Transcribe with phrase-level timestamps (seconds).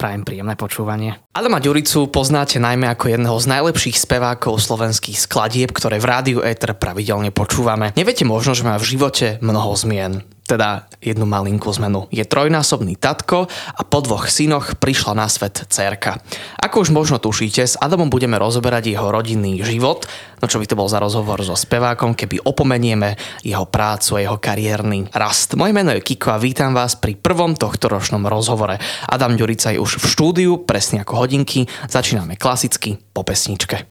[0.00, 1.20] Prajem príjemné počúvanie.
[1.36, 6.72] Adama Ďuricu poznáte najmä ako jedného z najlepších spevákov slovenských skladieb, ktoré v rádiu Ether
[6.72, 7.92] pravidelne počúvame.
[7.92, 12.10] Neviete možno, že má v živote mnoho zmien teda jednu malinkú zmenu.
[12.10, 16.18] Je trojnásobný tatko a po dvoch synoch prišla na svet cerka.
[16.58, 20.10] Ako už možno tušíte, s Adamom budeme rozoberať jeho rodinný život,
[20.42, 23.14] no čo by to bol za rozhovor so spevákom, keby opomenieme
[23.46, 25.54] jeho prácu a jeho kariérny rast.
[25.54, 28.82] Moje meno je Kiko a vítam vás pri prvom tohto ročnom rozhovore.
[29.06, 31.66] Adam Ďurica je už v štúdiu, presne ako hodinky.
[31.90, 33.90] Začíname klasicky po pesničke.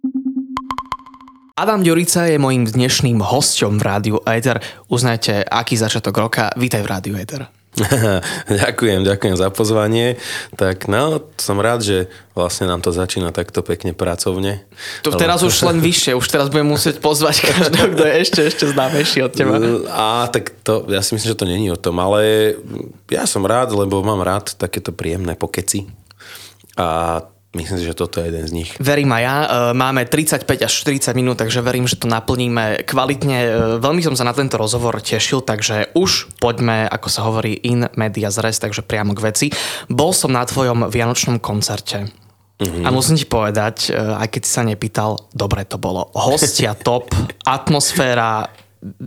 [1.59, 4.63] Adam Ďurica je mojím dnešným hosťom v Rádiu Ether.
[4.88, 6.55] Uznajte, aký začiatok roka.
[6.55, 7.59] Vítaj v Rádiu Ether.
[8.64, 10.20] ďakujem, ďakujem za pozvanie.
[10.56, 11.98] Tak no, som rád, že
[12.36, 14.64] vlastne nám to začína takto pekne pracovne.
[15.08, 15.20] To Ale...
[15.20, 19.20] teraz už len vyššie, už teraz budem musieť pozvať každého, kto je ešte, ešte známejší
[19.24, 19.55] od teba.
[19.91, 22.54] A tak to, ja si myslím, že to není o tom, ale
[23.08, 25.88] ja som rád, lebo mám rád takéto príjemné pokeci.
[26.80, 27.20] A
[27.50, 28.70] Myslím si, že toto je jeden z nich.
[28.78, 29.38] Verím aj ja.
[29.42, 33.38] E, máme 35 až 40 minút, takže verím, že to naplníme kvalitne.
[33.42, 33.50] E,
[33.82, 38.30] veľmi som sa na tento rozhovor tešil, takže už poďme, ako sa hovorí, in media
[38.30, 39.48] zres, takže priamo k veci.
[39.90, 42.14] Bol som na tvojom vianočnom koncerte.
[42.62, 42.86] Mm-hmm.
[42.86, 46.14] A musím ti povedať, e, aj keď si sa nepýtal, dobre to bolo.
[46.14, 47.18] Hostia top,
[47.50, 48.46] atmosféra,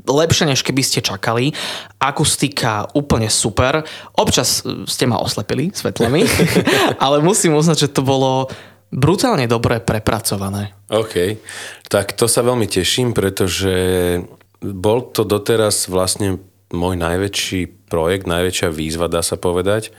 [0.04, 1.56] lepšie, než keby ste čakali.
[1.96, 3.84] Akustika úplne super.
[4.16, 6.28] Občas e, ste ma oslepili svetlami,
[7.04, 8.52] ale musím uznať, že to bolo
[8.92, 10.76] brutálne dobre prepracované.
[10.92, 11.40] OK,
[11.88, 13.72] tak to sa veľmi teším, pretože
[14.60, 16.36] bol to doteraz vlastne
[16.72, 19.92] môj najväčší projekt, najväčšia výzva, dá sa povedať,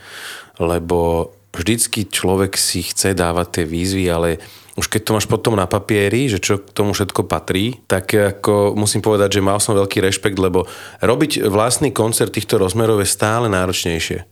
[0.62, 4.30] lebo vždycky človek si chce dávať tie výzvy, ale
[4.74, 8.74] už keď to máš potom na papieri, že čo k tomu všetko patrí, tak ako
[8.74, 10.66] musím povedať, že mal som veľký rešpekt, lebo
[10.98, 14.26] robiť vlastný koncert týchto rozmerov je stále náročnejšie.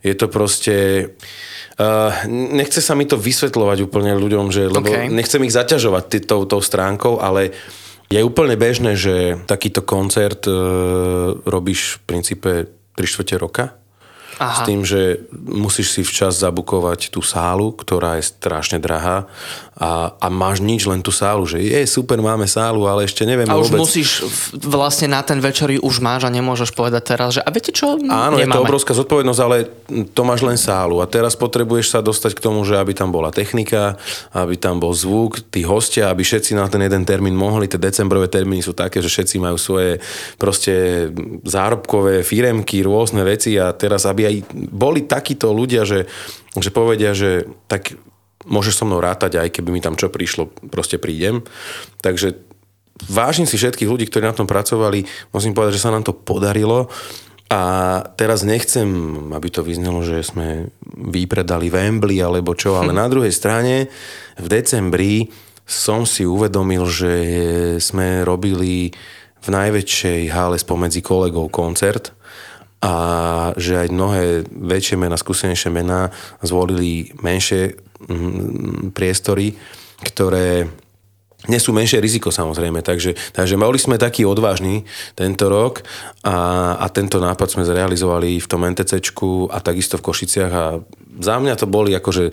[0.00, 1.08] Je to proste...
[1.76, 5.08] Uh, nechce sa mi to vysvetľovať úplne ľuďom, že, lebo okay.
[5.08, 7.52] nechcem ich zaťažovať tý, tou, tou stránkou, ale
[8.12, 12.50] je úplne bežné, že takýto koncert uh, robíš v princípe
[12.96, 13.81] 3 čtvrte roka
[14.42, 14.58] Aha.
[14.58, 19.30] S tým, že musíš si včas zabukovať tú sálu, ktorá je strašne drahá
[19.78, 23.46] a, a máš nič, len tú sálu, že je super, máme sálu, ale ešte neviem
[23.46, 23.86] A už vôbec...
[23.86, 27.94] musíš vlastne na ten večer už máš a nemôžeš povedať teraz, že a viete čo,
[27.98, 28.42] Áno, nemáme.
[28.42, 29.56] je to obrovská zodpovednosť, ale
[30.10, 33.30] to máš len sálu a teraz potrebuješ sa dostať k tomu, že aby tam bola
[33.30, 33.94] technika,
[34.34, 38.26] aby tam bol zvuk, tí hostia, aby všetci na ten jeden termín mohli, tie decembrové
[38.26, 40.02] termíny sú také, že všetci majú svoje
[40.36, 41.08] proste
[41.46, 46.08] zárobkové firemky, rôzne veci a teraz, aby aby aj boli takíto ľudia, že,
[46.56, 47.92] že povedia, že tak
[48.48, 51.44] môžeš so mnou rátať, aj keby mi tam čo prišlo, proste prídem.
[52.02, 52.34] Takže
[53.06, 55.06] vážim si všetkých ľudí, ktorí na tom pracovali.
[55.30, 56.90] Musím povedať, že sa nám to podarilo.
[57.52, 57.60] A
[58.16, 58.88] teraz nechcem,
[59.28, 62.98] aby to vyznelo, že sme vypredali Wembley alebo čo, ale hm.
[62.98, 63.92] na druhej strane
[64.40, 65.28] v decembri
[65.62, 67.14] som si uvedomil, že
[67.78, 68.90] sme robili
[69.42, 72.14] v najväčšej hále spomedzi kolegov koncert
[72.82, 72.94] a
[73.54, 76.10] že aj mnohé väčšie mená, skúsenejšie mená
[76.42, 77.78] zvolili menšie
[78.10, 79.54] mm, priestory,
[80.02, 80.66] ktoré
[81.50, 84.86] nesú menšie riziko samozrejme, takže, takže mali sme taký odvážny
[85.18, 85.82] tento rok
[86.22, 90.66] a, a tento nápad sme zrealizovali v tom NTCčku a takisto v Košiciach a
[91.18, 92.30] za mňa to boli akože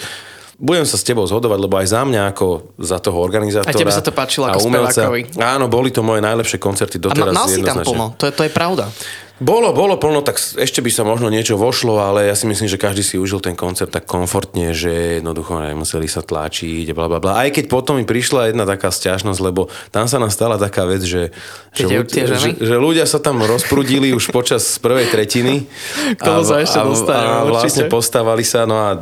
[0.59, 3.71] budem sa s tebou zhodovať, lebo aj za mňa ako za toho organizátora.
[3.71, 5.39] A tebe sa to páčilo ako umelca, spevákovi.
[5.39, 7.31] Áno, boli to moje najlepšie koncerty doteraz.
[7.31, 8.91] A mal si tam plno, to je, to je pravda.
[9.39, 12.75] Bolo, bolo plno, tak ešte by sa možno niečo vošlo, ale ja si myslím, že
[12.75, 17.39] každý si užil ten koncert tak komfortne, že jednoducho nemuseli sa tlačiť, bla bla bla.
[17.39, 21.07] Aj keď potom mi prišla jedna taká stiažnosť, lebo tam sa nám stala taká vec,
[21.07, 21.31] že,
[21.71, 25.71] že, ľudia, že, že ľudia sa tam rozprudili už počas prvej tretiny.
[26.13, 28.99] K tomu sa ešte a, a vlastne postavali sa, no a,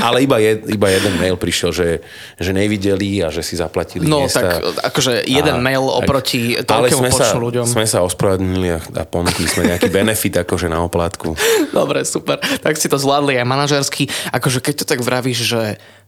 [0.00, 2.00] ale iba, jed, iba jeden mail prišiel, že,
[2.40, 4.40] že nevideli a že si zaplatili No miesta.
[4.40, 7.64] tak akože jeden a, mail oproti toľkému počtu ľuďom.
[7.68, 11.34] sme sa ospravedlnili a, a ponúkli sme nejaký benefit akože na oplátku.
[11.74, 12.38] Dobre, super.
[12.38, 14.06] Tak si to zvládli aj manažersky.
[14.30, 15.62] Akože keď to tak vravíš, že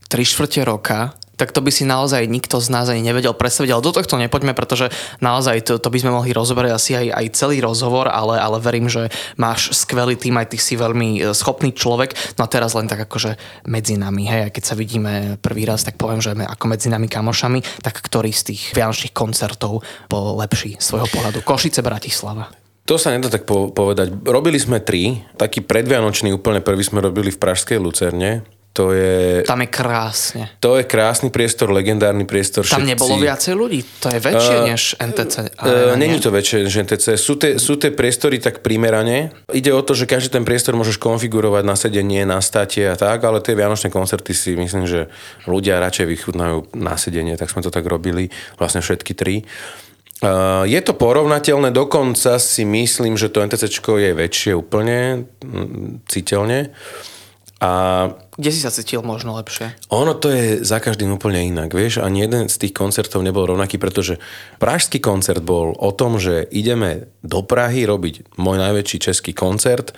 [0.09, 3.87] tri štvrte roka tak to by si naozaj nikto z nás ani nevedel predstaviť, ale
[3.87, 4.91] do tohto nepoďme, pretože
[5.23, 8.91] naozaj to, to by sme mohli rozoberať asi aj, aj celý rozhovor, ale, ale verím,
[8.91, 9.07] že
[9.39, 12.35] máš skvelý tým, aj ty si veľmi e, schopný človek.
[12.37, 13.39] No a teraz len tak akože
[13.71, 17.07] medzi nami, hej, a keď sa vidíme prvý raz, tak poviem, že ako medzi nami
[17.07, 21.47] kamošami, tak ktorý z tých vianočných koncertov bol lepší svojho pohľadu?
[21.47, 22.51] Košice, Bratislava.
[22.89, 24.09] To sa nedá tak povedať.
[24.25, 25.21] Robili sme tri.
[25.37, 28.49] Taký predvianočný úplne prvý sme robili v Pražskej Lucerne.
[28.77, 30.55] To je, Tam je krásne.
[30.63, 32.63] to je krásny priestor, legendárny priestor.
[32.63, 33.83] Tam všetci- nebolo viacej ľudí.
[33.99, 35.35] To je väčšie než NTC.
[35.59, 37.19] Uh, arena, Není to väčšie než NTC.
[37.19, 39.35] Sú tie, sú tie priestory tak primerane.
[39.51, 43.19] Ide o to, že každý ten priestor môžeš konfigurovať na sedenie, na statie a tak,
[43.27, 45.11] ale tie vianočné koncerty si myslím, že
[45.51, 48.31] ľudia radšej vychutnajú na sedenie, tak sme to tak robili,
[48.63, 49.43] vlastne všetky tri.
[49.43, 49.88] Uh,
[50.67, 56.75] je to porovnateľné, dokonca si myslím, že to NTC je väčšie úplne, mm, citeľne.
[57.59, 57.71] A
[58.39, 59.75] Kde si sa cítil možno lepšie?
[59.91, 63.83] ono to je za každým úplne inak, vieš, ani jeden z tých koncertov nebol rovnaký,
[63.83, 64.23] pretože
[64.63, 69.91] pražský koncert bol o tom, že ideme do Prahy robiť môj najväčší český koncert,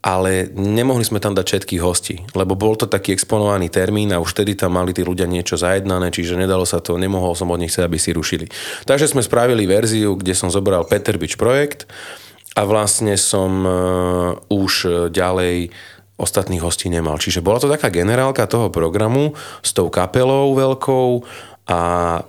[0.00, 4.32] ale nemohli sme tam dať všetkých hostí, lebo bol to taký exponovaný termín a už
[4.32, 7.68] vtedy tam mali tí ľudia niečo zajednané, čiže nedalo sa to, nemohol som od nich
[7.68, 8.48] chcieť, aby si rušili.
[8.88, 11.84] Takže sme spravili verziu, kde som zobral Peter Beach projekt
[12.56, 13.72] a vlastne som uh,
[14.48, 15.68] už ďalej
[16.20, 17.16] ostatných hostí nemal.
[17.16, 19.32] Čiže bola to taká generálka toho programu
[19.64, 21.24] s tou kapelou veľkou
[21.70, 21.78] a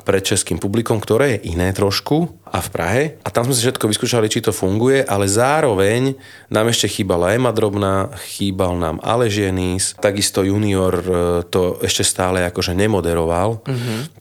[0.05, 3.03] pred českým publikom, ktoré je iné trošku a v Prahe.
[3.25, 6.13] A tam sme si všetko vyskúšali, či to funguje, ale zároveň
[6.53, 11.07] nám ešte chýbala Ema Drobná, chýbal nám Aleš Jenis, takisto junior e,
[11.49, 13.65] to ešte stále akože nemoderoval.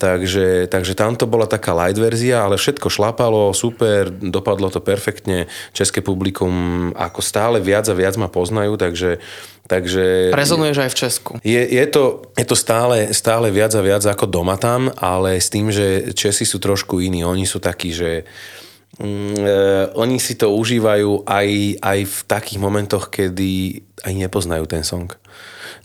[0.00, 5.50] Takže, takže tam to bola taká light verzia, ale všetko šlapalo, super, dopadlo to perfektne.
[5.76, 9.20] České publikum ako stále viac a viac ma poznajú, takže,
[9.70, 11.32] takže Rezonuješ aj v Česku.
[11.46, 15.46] je, je, to, je to stále, stále viac a viac ako doma tam, ale s
[15.46, 17.22] tým, že Česi sú trošku iní.
[17.22, 18.26] Oni sú takí, že
[18.98, 19.54] mm, e,
[19.94, 25.14] oni si to užívajú aj, aj v takých momentoch, kedy aj nepoznajú ten song.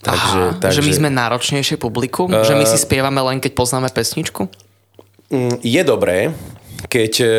[0.02, 2.28] Takže, Aha, že my sme náročnejšie publikum?
[2.28, 4.50] Uh, že my si spievame len, keď poznáme pesničku?
[5.30, 6.34] Mm, je dobré,
[6.86, 7.34] keď, e,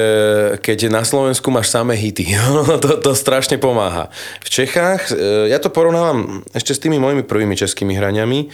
[0.59, 2.35] keď na Slovensku máš samé hity.
[2.83, 4.11] to, to strašne pomáha.
[4.43, 8.51] V Čechách, e, ja to porovnávam ešte s tými mojimi prvými českými hraniami,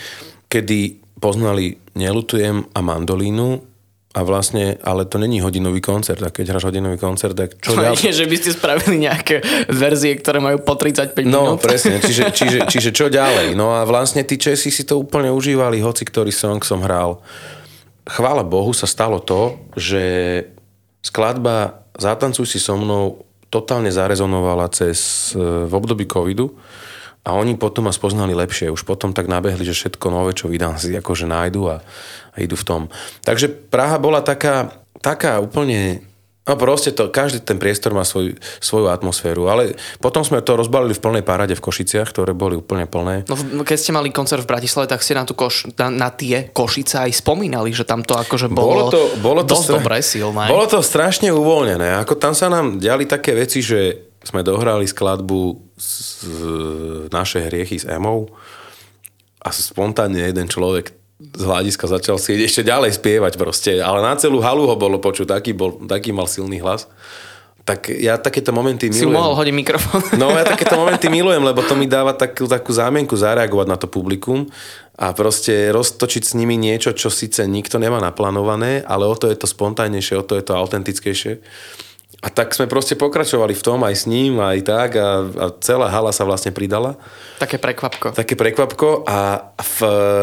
[0.48, 3.62] kedy poznali Nelutujem a Mandolínu
[4.14, 7.98] a vlastne, ale to není hodinový koncert a keď hráš hodinový koncert, tak čo ďalej?
[8.06, 9.42] Nie, že by ste spravili nejaké
[9.74, 11.66] verzie, ktoré majú po 35 No, minút.
[11.66, 13.58] presne, čiže, čiže, čiže čo ďalej?
[13.58, 17.18] No a vlastne tí Česi si to úplne užívali, hoci ktorý song som hral.
[18.06, 20.04] Chvála Bohu sa stalo to, že
[21.04, 23.22] skladba Zatancuj si so mnou
[23.54, 26.58] totálne zarezonovala cez, e, v období covidu
[27.22, 28.74] a oni potom ma spoznali lepšie.
[28.74, 31.86] Už potom tak nabehli, že všetko nové, čo vydám, si akože nájdu a,
[32.34, 32.82] a idú v tom.
[33.22, 34.74] Takže Praha bola taká,
[35.06, 36.02] taká úplne
[36.44, 40.92] No proste to, každý ten priestor má svoj, svoju atmosféru, ale potom sme to rozbalili
[40.92, 43.24] v plnej parade v Košiciach, ktoré boli úplne plné.
[43.32, 46.52] No, keď ste mali koncert v Bratislave, tak ste na, tú koš, na, na tie
[46.52, 50.52] Košice aj spomínali, že tam to akože bolo, Bolo to, bolo to dosť dobré, silné.
[50.52, 52.04] Bolo to strašne uvoľnené.
[52.04, 55.88] Ako tam sa nám diali také veci, že sme dohrali skladbu z,
[56.28, 56.36] z
[57.08, 58.28] naše hriechy s Emou
[59.40, 64.44] a spontánne jeden človek z hľadiska začal si ešte ďalej spievať proste, ale na celú
[64.44, 66.90] halu ho bolo počuť, taký, bol, taký mal silný hlas.
[67.64, 69.16] Tak ja takéto momenty si milujem.
[69.16, 70.04] mohol hodiť mikrofón.
[70.20, 73.88] No ja takéto momenty milujem, lebo to mi dáva takú, takú zámienku zareagovať na to
[73.88, 74.52] publikum
[75.00, 79.40] a proste roztočiť s nimi niečo, čo síce nikto nemá naplánované, ale o to je
[79.40, 81.40] to spontánnejšie, o to je to autentickejšie.
[82.24, 85.92] A tak sme proste pokračovali v tom aj s ním, aj tak a, a celá
[85.92, 86.96] hala sa vlastne pridala.
[87.36, 88.16] Také prekvapko.
[88.16, 89.78] Také prekvapko a v,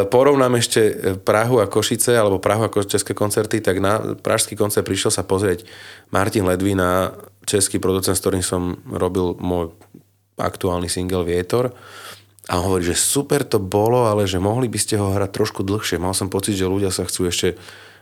[0.09, 0.81] porovnám ešte
[1.21, 5.69] Prahu a Košice, alebo Prahu a české koncerty, tak na pražský koncert prišiel sa pozrieť
[6.09, 7.13] Martin Ledvina,
[7.45, 9.77] český producent, s ktorým som robil môj
[10.41, 11.69] aktuálny single Vietor.
[12.49, 15.61] A on hovorí, že super to bolo, ale že mohli by ste ho hrať trošku
[15.69, 16.01] dlhšie.
[16.01, 17.61] Mal som pocit, že ľudia sa chcú ešte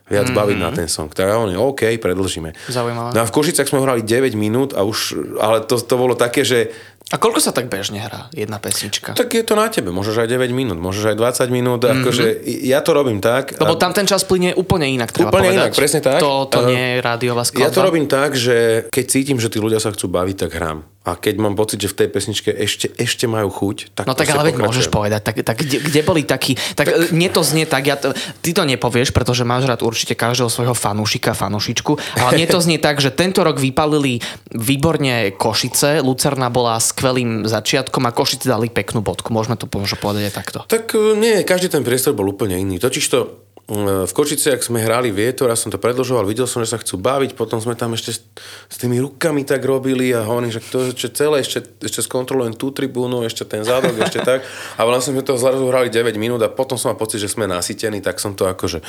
[0.08, 0.36] viac mm-hmm.
[0.36, 1.12] baviť na ten song.
[1.12, 2.52] Tak on je OK, predlžíme.
[2.68, 3.12] Zaujímavé.
[3.12, 6.42] No a v Košicach sme hrali 9 minút a už, ale to, to bolo také,
[6.42, 6.72] že
[7.08, 9.16] A koľko sa tak bežne hrá jedna pesnička?
[9.16, 9.88] tak je to na tebe.
[9.88, 11.80] Môžeš aj 9 minút, môžeš aj 20 minút.
[11.80, 11.96] Mm-hmm.
[12.04, 12.24] Akože
[12.68, 13.56] ja to robím tak.
[13.56, 15.64] Lebo tam ten čas plyne úplne inak, treba Úplne povedať.
[15.64, 16.20] inak, presne tak.
[16.20, 17.64] To, to Eh, nie je rádiová skladba.
[17.64, 20.84] Ja to robím tak, že keď cítim, že tí ľudia sa chcú baviť, tak hrám.
[21.08, 24.28] A keď mám pocit, že v tej pesničke ešte, ešte majú chuť, tak No tak
[24.28, 24.60] ale pokračujem.
[24.68, 27.96] môžeš povedať, tak, tak kde, kde boli takí, tak, tak nie to znie tak, ja
[27.96, 28.12] to,
[28.44, 32.76] ty to nepovieš, pretože máš rád určite každého svojho fanúšika, fanúšičku, ale nie to znie
[32.76, 34.20] tak, že tento rok vypalili
[34.52, 40.34] výborne Košice, Lucerna bola skvelým začiatkom a Košice dali peknú bodku, môžeme to povedať aj
[40.36, 40.58] takto.
[40.68, 42.76] Tak e, nie, každý ten priestor bol úplne iný.
[42.76, 46.96] Totižto v Košiciach sme hrali vietor, ja som to predlžoval, videl som, že sa chcú
[46.96, 48.24] baviť, potom sme tam ešte s,
[48.64, 52.72] s tými rukami tak robili a hovorím, že to že celé ešte, ešte skontrolujem tú
[52.72, 54.40] tribúnu, ešte ten zádok, ešte tak.
[54.80, 57.44] A vlastne sme to zrazu hrali 9 minút a potom som mal pocit, že sme
[57.44, 58.80] nasytení, tak som to akože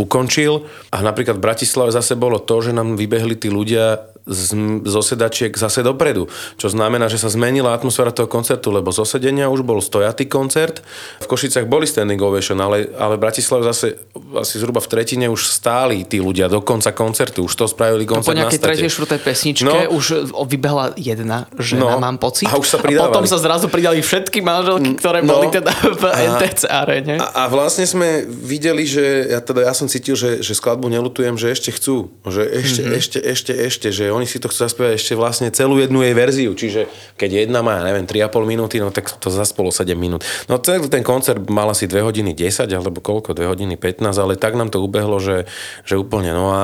[0.00, 0.64] ukončil.
[0.88, 4.56] A napríklad v Bratislave zase bolo to, že nám vybehli tí ľudia z,
[4.88, 6.32] zo sedačiek zase dopredu.
[6.56, 10.80] Čo znamená, že sa zmenila atmosféra toho koncertu, lebo zo sedenia už bol stojatý koncert.
[11.20, 14.00] V Košicách boli standing ovation, ale, ale v Bratislave zase
[14.32, 17.44] asi zhruba v tretine už stáli tí ľudia do konca koncertu.
[17.44, 21.96] Už to spravili koncert no, po nejakej tretej, štvrtej pesničke no, už vybehla jedna žena,
[21.96, 22.48] no, mám pocit.
[22.48, 26.04] A, už sa a potom sa zrazu pridali všetky manželky, ktoré no, boli teda v
[26.08, 27.16] NTC arene.
[27.20, 31.36] A, a vlastne sme videli, že ja, teda ja som cítil, že, že skladbu nelutujem,
[31.36, 32.08] že ešte chcú.
[32.24, 32.98] Že ešte, mm-hmm.
[32.98, 36.52] ešte, ešte, ešte, že oni si to chcú zaspievať ešte vlastne celú jednu jej verziu,
[36.54, 36.86] čiže
[37.18, 40.22] keď jedna má, neviem, 3,5 minúty, no tak to zaspolo 7 minút.
[40.46, 44.38] No celý ten koncert mal asi 2 hodiny 10, alebo koľko, 2 hodiny 15, ale
[44.38, 45.50] tak nám to ubehlo, že,
[45.82, 46.62] že úplne, no a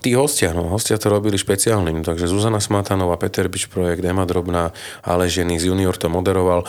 [0.00, 4.72] tí hostia, no hostia to robili špeciálnym, takže Zuzana Smatanová, Peter Bič projekt, Ema Drobná,
[5.04, 6.64] ale Žený Junior to moderoval.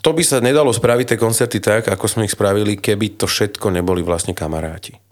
[0.00, 3.68] To by sa nedalo spraviť tie koncerty tak, ako sme ich spravili, keby to všetko
[3.68, 5.09] neboli vlastne kamaráti.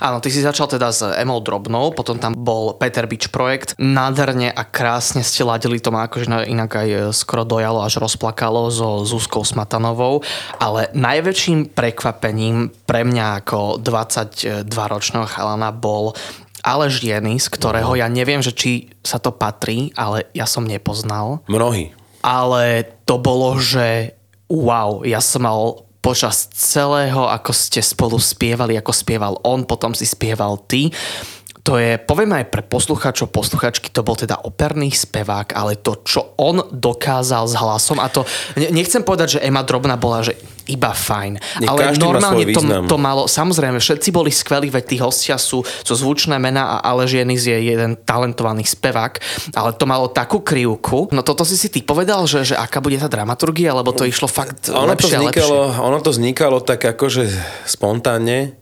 [0.00, 3.76] Áno, ty si začal teda s Emou Drobnou, potom tam bol Peter Beach projekt.
[3.76, 8.72] Nádherne a krásne ste ladili, to ma akože inak aj e, skoro dojalo, až rozplakalo
[8.72, 10.24] so Zuzkou Smatanovou,
[10.56, 16.16] ale najväčším prekvapením pre mňa ako 22-ročného chalana bol
[16.64, 21.44] Aleš Jenis, ktorého ja neviem, že či sa to patrí, ale ja som nepoznal.
[21.44, 21.92] Mnohí.
[22.24, 24.16] Ale to bolo, že
[24.48, 30.08] wow, ja som mal počas celého, ako ste spolu spievali, ako spieval on, potom si
[30.08, 30.88] spieval ty.
[31.60, 36.32] To je, poviem aj pre posluchačov, posluchačky, to bol teda operný spevák, ale to, čo
[36.40, 38.24] on dokázal s hlasom, a to,
[38.56, 40.40] nechcem povedať, že Ema Drobná bola, že
[40.70, 41.32] iba fajn.
[41.60, 45.92] Nie, ale normálne to, to malo, samozrejme, všetci boli skvelí, veď tí hostia sú, sú
[45.98, 49.18] zvučné mená a Aleš Jenis je jeden talentovaný spevák,
[49.58, 51.10] ale to malo takú krivku.
[51.10, 54.30] No toto si si ty povedal, že, že aká bude tá dramaturgia, lebo to išlo
[54.30, 55.82] fakt ono lepšie to vznikalo, lepšie.
[55.82, 57.24] Ono to vznikalo tak akože
[57.66, 58.54] spontánne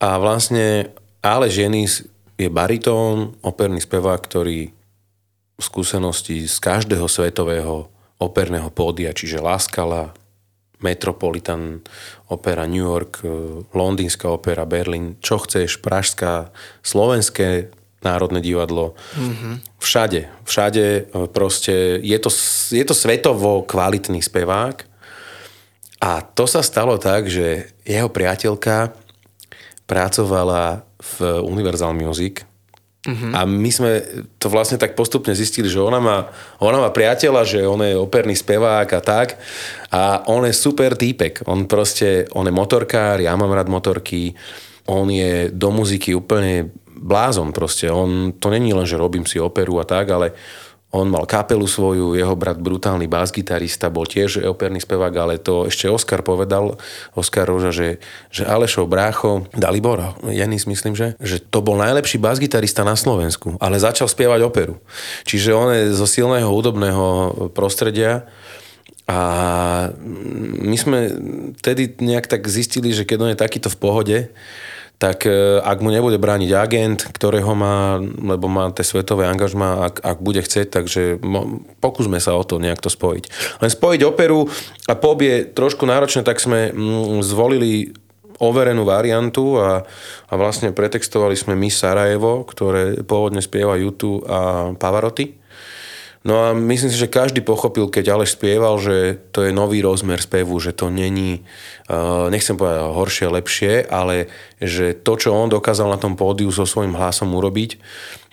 [0.00, 0.90] a vlastne
[1.24, 1.92] Aleš Jenis
[2.34, 4.74] je baritón, operný spevák, ktorý
[5.54, 7.86] skúsenosti z každého svetového
[8.18, 10.14] operného pódia, čiže Láskala,
[10.82, 11.82] Metropolitan
[12.30, 13.28] opera New York, e,
[13.70, 16.50] londýnska opera Berlin, čo chceš, pražská,
[16.82, 17.70] slovenské
[18.04, 18.92] národné divadlo.
[19.16, 19.54] Mm-hmm.
[19.80, 22.30] Všade, všade e, proste je to,
[22.74, 24.76] je to svetovo kvalitný spevák
[26.04, 28.92] a to sa stalo tak, že jeho priateľka
[29.88, 32.44] pracovala v Universal Music
[33.04, 33.36] Uh-huh.
[33.36, 34.00] A my sme
[34.40, 36.24] to vlastne tak postupne zistili, že ona má,
[36.56, 39.36] ona má priateľa, že on je operný spevák a tak.
[39.92, 41.44] A on je super týpek.
[41.44, 44.32] On proste, on je motorkár, ja mám rád motorky.
[44.88, 47.92] On je do muziky úplne blázon proste.
[47.92, 50.32] On, to není len, že robím si operu a tak, ale
[50.94, 55.90] on mal kapelu svoju, jeho brat brutálny bas-gitarista, bol tiež operný spevák, ale to ešte
[55.90, 56.78] Oskar povedal,
[57.18, 57.98] Oskar Roža, že,
[58.30, 63.82] že Alešov brácho, Dalibor, Janis myslím, že, že to bol najlepší bas-gitarista na Slovensku, ale
[63.82, 64.78] začal spievať operu.
[65.26, 67.06] Čiže on je zo silného hudobného
[67.50, 68.30] prostredia
[69.04, 69.18] a
[70.64, 70.98] my sme
[71.60, 74.18] tedy nejak tak zistili, že keď on je takýto v pohode,
[74.98, 79.94] tak e, ak mu nebude brániť agent, ktorého má, lebo má tie svetové angažma, ak,
[80.00, 81.02] ak bude chcieť, takže
[81.82, 83.24] pokúsme sa o to nejak to spojiť.
[83.60, 84.46] Len spojiť operu
[84.86, 87.90] a pop je trošku náročné, tak sme mm, zvolili
[88.42, 89.86] overenú variantu a,
[90.30, 95.43] a vlastne pretextovali sme Miss Sarajevo, ktoré pôvodne spieva YouTube a Pavarotti.
[96.24, 100.16] No a myslím si, že každý pochopil, keď Aleš spieval, že to je nový rozmer
[100.16, 101.44] spevu, že to není,
[101.92, 106.64] uh, nechcem povedať horšie, lepšie, ale že to, čo on dokázal na tom pódiu so
[106.64, 107.76] svojím hlasom urobiť,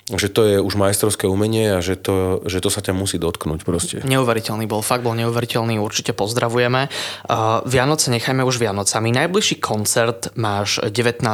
[0.08, 3.60] že to je už majstrovské umenie a že to, že to sa ťa musí dotknúť
[3.60, 3.96] proste.
[4.08, 6.88] Neuveriteľný bol, fakt bol neuveriteľný, určite pozdravujeme.
[7.28, 9.12] Uh, Vianoce nechajme už Vianocami.
[9.12, 11.28] Najbližší koncert máš 19.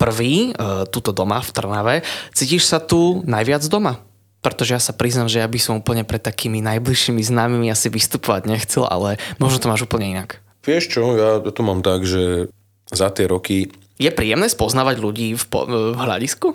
[0.00, 1.94] prvý, uh, tuto doma v Trnave.
[2.32, 4.07] Cítiš sa tu najviac doma?
[4.38, 8.46] Pretože ja sa priznám, že ja by som úplne pred takými najbližšími známymi asi vystupovať
[8.46, 10.38] nechcel, ale možno to máš úplne inak.
[10.62, 12.52] Vieš čo, ja to mám tak, že
[12.90, 13.72] za tie roky...
[13.98, 16.54] Je príjemné spoznávať ľudí v, po, v hľadisku?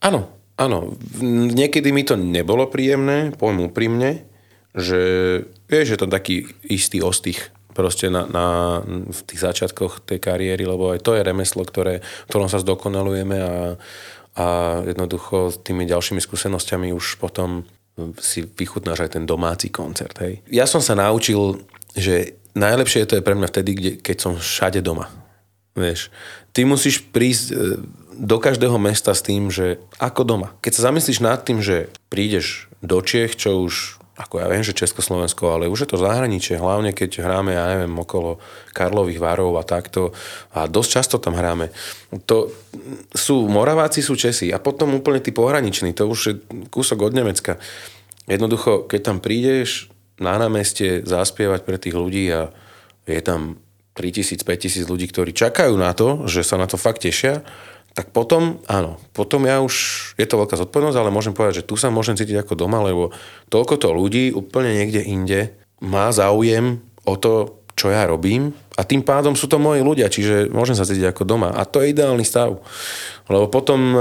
[0.00, 0.96] Áno, áno.
[1.52, 4.24] Niekedy mi to nebolo príjemné, poviem úprimne,
[4.72, 5.00] že
[5.68, 8.46] vieš, že to taký istý ostých proste na, na,
[8.86, 13.36] v tých začiatkoch tej kariéry, lebo aj to je remeslo, ktoré, v ktorom sa zdokonalujeme
[13.42, 13.52] a
[14.34, 17.62] a jednoducho s tými ďalšími skúsenosťami už potom
[18.18, 20.18] si vychutnáš aj ten domáci koncert.
[20.18, 20.42] Hej.
[20.50, 21.62] Ja som sa naučil,
[21.94, 25.10] že najlepšie to je pre mňa vtedy, kde, keď som všade doma.
[25.74, 26.10] Vieš,
[26.54, 27.54] ty musíš prísť e,
[28.14, 30.48] do každého mesta s tým, že ako doma.
[30.62, 34.78] Keď sa zamyslíš nad tým, že prídeš do Čiech, čo už ako ja viem, že
[34.78, 38.38] Československo, ale už je to zahraničie, hlavne keď hráme, ja neviem, okolo
[38.70, 40.14] Karlových varov a takto.
[40.54, 41.74] A dosť často tam hráme.
[42.30, 42.46] To
[43.10, 46.34] sú, Moraváci sú Česi a potom úplne tí pohraniční, to už je
[46.70, 47.58] kúsok od Nemecka.
[48.30, 49.90] Jednoducho, keď tam prídeš
[50.22, 52.54] na námestie zaspievať pre tých ľudí a
[53.10, 53.58] je tam
[53.98, 57.42] 3000, 5000 ľudí, ktorí čakajú na to, že sa na to fakt tešia,
[57.94, 59.74] tak potom, áno, potom ja už,
[60.18, 63.14] je to veľká zodpovednosť, ale môžem povedať, že tu sa môžem cítiť ako doma, lebo
[63.54, 69.06] toľko to ľudí úplne niekde inde má záujem o to, čo ja robím a tým
[69.06, 72.26] pádom sú to moji ľudia, čiže môžem sa cítiť ako doma a to je ideálny
[72.26, 72.58] stav.
[73.30, 73.98] Lebo potom e,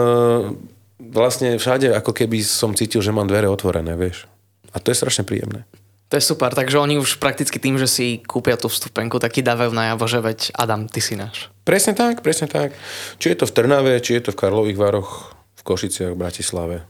[1.14, 4.26] vlastne všade ako keby som cítil, že mám dvere otvorené, vieš.
[4.74, 5.70] A to je strašne príjemné.
[6.14, 9.74] To je super, takže oni už prakticky tým, že si kúpia tú vstupenku, taký dávajú
[9.74, 11.50] najavo, že veď Adam, ty si náš.
[11.66, 12.78] Presne tak, presne tak.
[13.18, 16.86] Či je to v Trnave, či je to v Karlových Varoch, v Košiciach, v Bratislave.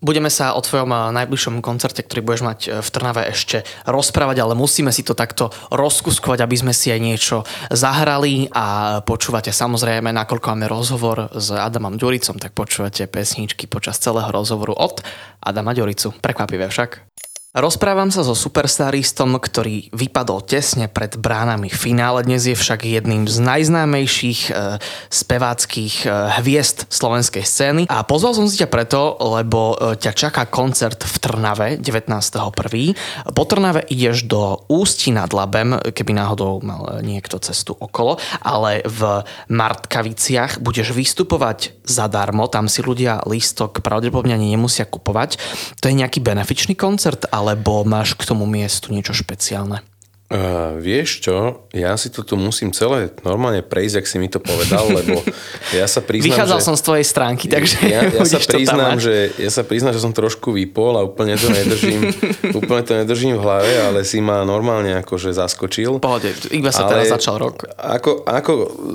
[0.00, 4.40] Budeme sa o tvojom eh, najbližšom koncerte, ktorý budeš mať eh, v Trnave ešte rozprávať,
[4.40, 10.08] ale musíme si to takto rozkuskovať, aby sme si aj niečo zahrali a počúvate samozrejme,
[10.08, 15.04] nakoľko máme rozhovor s Adamom Ďuricom, tak počúvate pesničky počas celého rozhovoru od
[15.44, 16.16] Adama Ďuricu.
[16.24, 17.12] Prekvapivé však.
[17.54, 22.26] Rozprávam sa so superstaristom, ktorý vypadol tesne pred bránami finále.
[22.26, 26.06] Dnes je však jedným z najznámejších e, speváckých e,
[26.42, 27.82] hviezd slovenskej scény.
[27.86, 33.30] A pozval som si ťa preto, lebo e, ťa čaká koncert v Trnave 19.1.
[33.30, 39.22] Po Trnave ideš do Ústi nad Labem, keby náhodou mal niekto cestu okolo, ale v
[39.46, 45.38] Martkaviciach budeš vystupovať zadarmo, tam si ľudia lístok pravdepodobne ani nemusia kupovať.
[45.78, 49.84] To je nejaký benefičný koncert, ale alebo máš k tomu miestu niečo špeciálne?
[50.24, 54.40] Uh, vieš čo, ja si to tu musím celé normálne prejsť, ak si mi to
[54.40, 55.20] povedal, lebo
[55.78, 56.64] ja sa priznám, Vychádzal že...
[56.64, 60.16] som z tvojej stránky, takže ja, ja, sa priznám, že, ja sa priznám, že som
[60.16, 62.08] trošku vypol a úplne to nedržím,
[62.58, 66.00] úplne to nedržím v hlave, ale si ma normálne akože zaskočil.
[66.00, 67.68] Pohode, iba sa ale teraz začal rok.
[67.76, 68.52] Ako, ako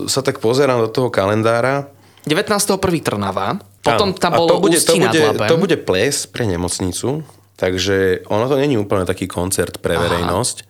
[0.10, 1.94] sa tak pozerám do toho kalendára,
[2.25, 2.82] 19.1.
[3.06, 7.24] Trnava, potom tam bolo to bude, to, bude, to bude ples pre nemocnicu,
[7.60, 10.63] Takže ono to není úplne taký koncert pre verejnosť,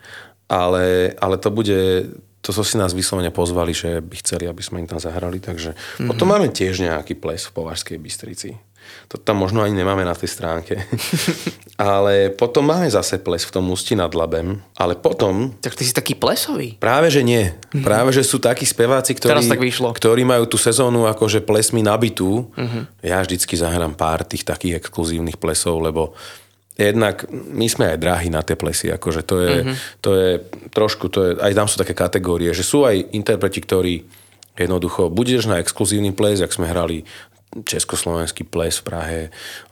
[0.49, 2.09] ale, ale to bude,
[2.41, 5.77] to so si nás vyslovene pozvali, že by chceli, aby sme im tam zahrali, takže
[5.77, 6.09] mm-hmm.
[6.09, 8.57] potom máme tiež nejaký ples v Považskej Bystrici.
[9.13, 10.81] To tam možno ani nemáme na tej stránke.
[11.77, 15.53] ale potom máme zase ples v tom Ústi nad Labem, ale potom...
[15.61, 16.73] Tak ty si taký plesový.
[16.81, 17.53] Práve, že nie.
[17.53, 17.85] Mm-hmm.
[17.85, 19.93] Práve, že sú takí speváci, ktorí, tak vyšlo.
[19.93, 22.49] ktorí majú tú sezónu akože plesmi nabitú.
[22.57, 23.05] Mm-hmm.
[23.05, 26.17] Ja vždycky zahrám pár tých takých exkluzívnych plesov, lebo
[26.79, 29.75] jednak my sme aj drahí na tie plesy, akože to je, mm-hmm.
[29.99, 30.29] to je
[30.71, 34.07] trošku, to je, aj tam sú také kategórie, že sú aj interpreti, ktorí
[34.55, 37.03] jednoducho, budeš na exkluzívny ples, ak sme hrali
[37.49, 39.21] československý ples v Prahe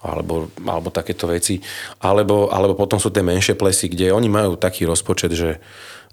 [0.02, 1.62] alebo, alebo takéto veci.
[2.02, 5.62] Alebo, alebo potom sú tie menšie plesy, kde oni majú taký rozpočet, že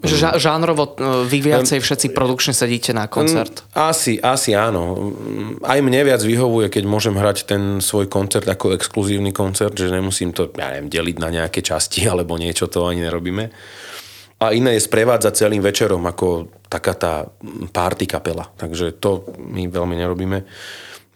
[0.02, 3.62] že žánrovo e, vy viacej všetci produkčne sedíte na koncert?
[3.78, 5.14] Asi, asi áno.
[5.62, 10.35] Aj mne viac vyhovuje, keď môžem hrať ten svoj koncert ako exkluzívny koncert, že nemusím
[10.35, 13.54] to, ja neviem, deliť na nejaké časti alebo niečo, to ani nerobíme.
[14.42, 17.14] A iné je sprevádzať celým večerom ako taká tá
[17.70, 18.50] party kapela.
[18.59, 20.42] Takže to my veľmi nerobíme.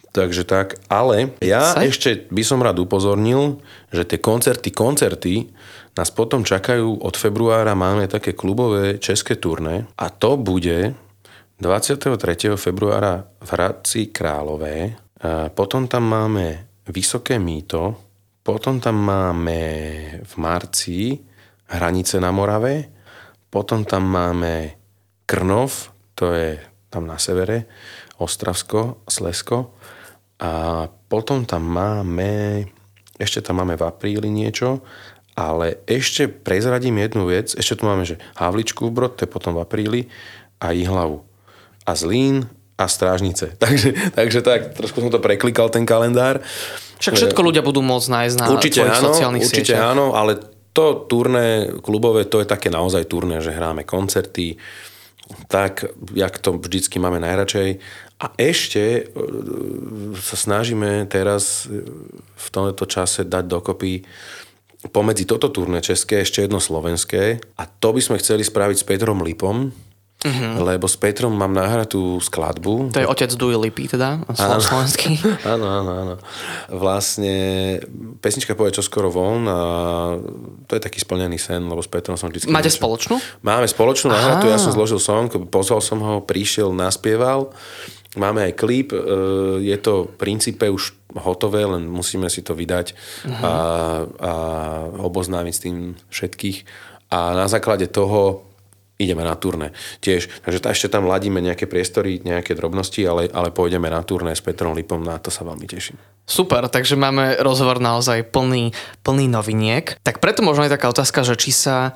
[0.08, 1.84] Takže tak, ale ja Saj?
[1.84, 3.60] ešte by som rád upozornil,
[3.92, 5.52] že tie koncerty, koncerty
[5.98, 10.94] nás potom čakajú od februára, máme také klubové české turné a to bude
[11.58, 12.54] 23.
[12.54, 17.98] februára v Hradci Králové, a potom tam máme Vysoké mýto,
[18.46, 19.60] potom tam máme
[20.22, 21.18] v marci
[21.66, 22.94] Hranice na Morave,
[23.50, 24.78] potom tam máme
[25.26, 27.66] Krnov, to je tam na severe,
[28.22, 29.74] Ostravsko, Slesko
[30.38, 32.62] a potom tam máme,
[33.18, 34.86] ešte tam máme v apríli niečo
[35.38, 37.54] ale ešte prezradím jednu vec.
[37.54, 40.00] Ešte tu máme, že Havličku v Brod, to je potom v apríli,
[40.58, 41.22] a Ihlavu.
[41.86, 43.54] A Zlín a Strážnice.
[43.62, 46.42] Takže, takže tak, trošku som to preklikal, ten kalendár.
[46.98, 49.94] Však všetko ľudia budú môcť nájsť na určite tvojich áno, sociálnych určite sieťach.
[49.94, 50.42] áno, ale
[50.74, 54.58] to turné klubové, to je také naozaj turné, že hráme koncerty,
[55.46, 57.78] tak, jak to vždycky máme najradšej.
[58.18, 59.02] A ešte e,
[60.18, 61.70] sa snažíme teraz
[62.34, 64.02] v tomto čase dať dokopy
[64.94, 69.26] pomedzi toto turné české ešte jedno slovenské a to by sme chceli spraviť s Petrom
[69.26, 69.74] Lipom,
[70.18, 70.66] Uh-huh.
[70.66, 72.90] Lebo s Petrom mám nahratú skladbu.
[72.90, 74.58] To je otec Dui Lipy teda, áno.
[74.58, 75.14] slovenský.
[75.54, 76.14] áno, áno, áno.
[76.74, 77.78] Vlastne
[78.18, 79.58] pesnička povie čo skoro von a
[80.66, 82.50] to je taký splnený sen, lebo s Petrom som vždy...
[82.50, 82.82] Máte niečo...
[82.82, 83.14] spoločnú?
[83.46, 87.54] Máme spoločnú nahratú, ja som zložil song, pozval som ho, prišiel, naspieval
[88.18, 89.00] Máme aj klip, e,
[89.62, 93.32] je to v princípe už hotové, len musíme si to vydať uh-huh.
[93.40, 93.54] a,
[94.20, 94.32] a
[95.00, 95.76] oboznámiť s tým
[96.12, 96.58] všetkých.
[97.08, 98.44] A na základe toho
[98.98, 99.70] ideme na turné
[100.02, 100.26] tiež.
[100.42, 104.42] Takže tá, ešte tam ladíme nejaké priestory, nejaké drobnosti, ale, ale pôjdeme na turné s
[104.42, 105.96] Petrom Lipom, na to sa veľmi teším.
[106.26, 108.74] Super, takže máme rozhovor naozaj plný,
[109.06, 109.96] plný noviniek.
[110.02, 111.94] Tak preto možno je taká otázka, že či sa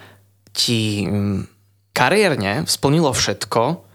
[0.55, 1.51] ti mm,
[1.93, 3.92] kariérne splnilo všetko,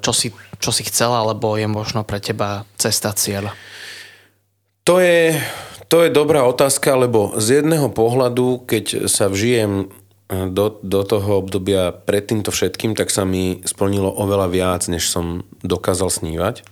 [0.00, 3.52] čo si, čo si chcela, alebo je možno pre teba cesta cieľ?
[4.88, 5.36] To je,
[5.92, 9.92] to je dobrá otázka, lebo z jedného pohľadu, keď sa vžijem
[10.28, 15.44] do, do toho obdobia pred týmto všetkým, tak sa mi splnilo oveľa viac, než som
[15.64, 16.64] dokázal snívať.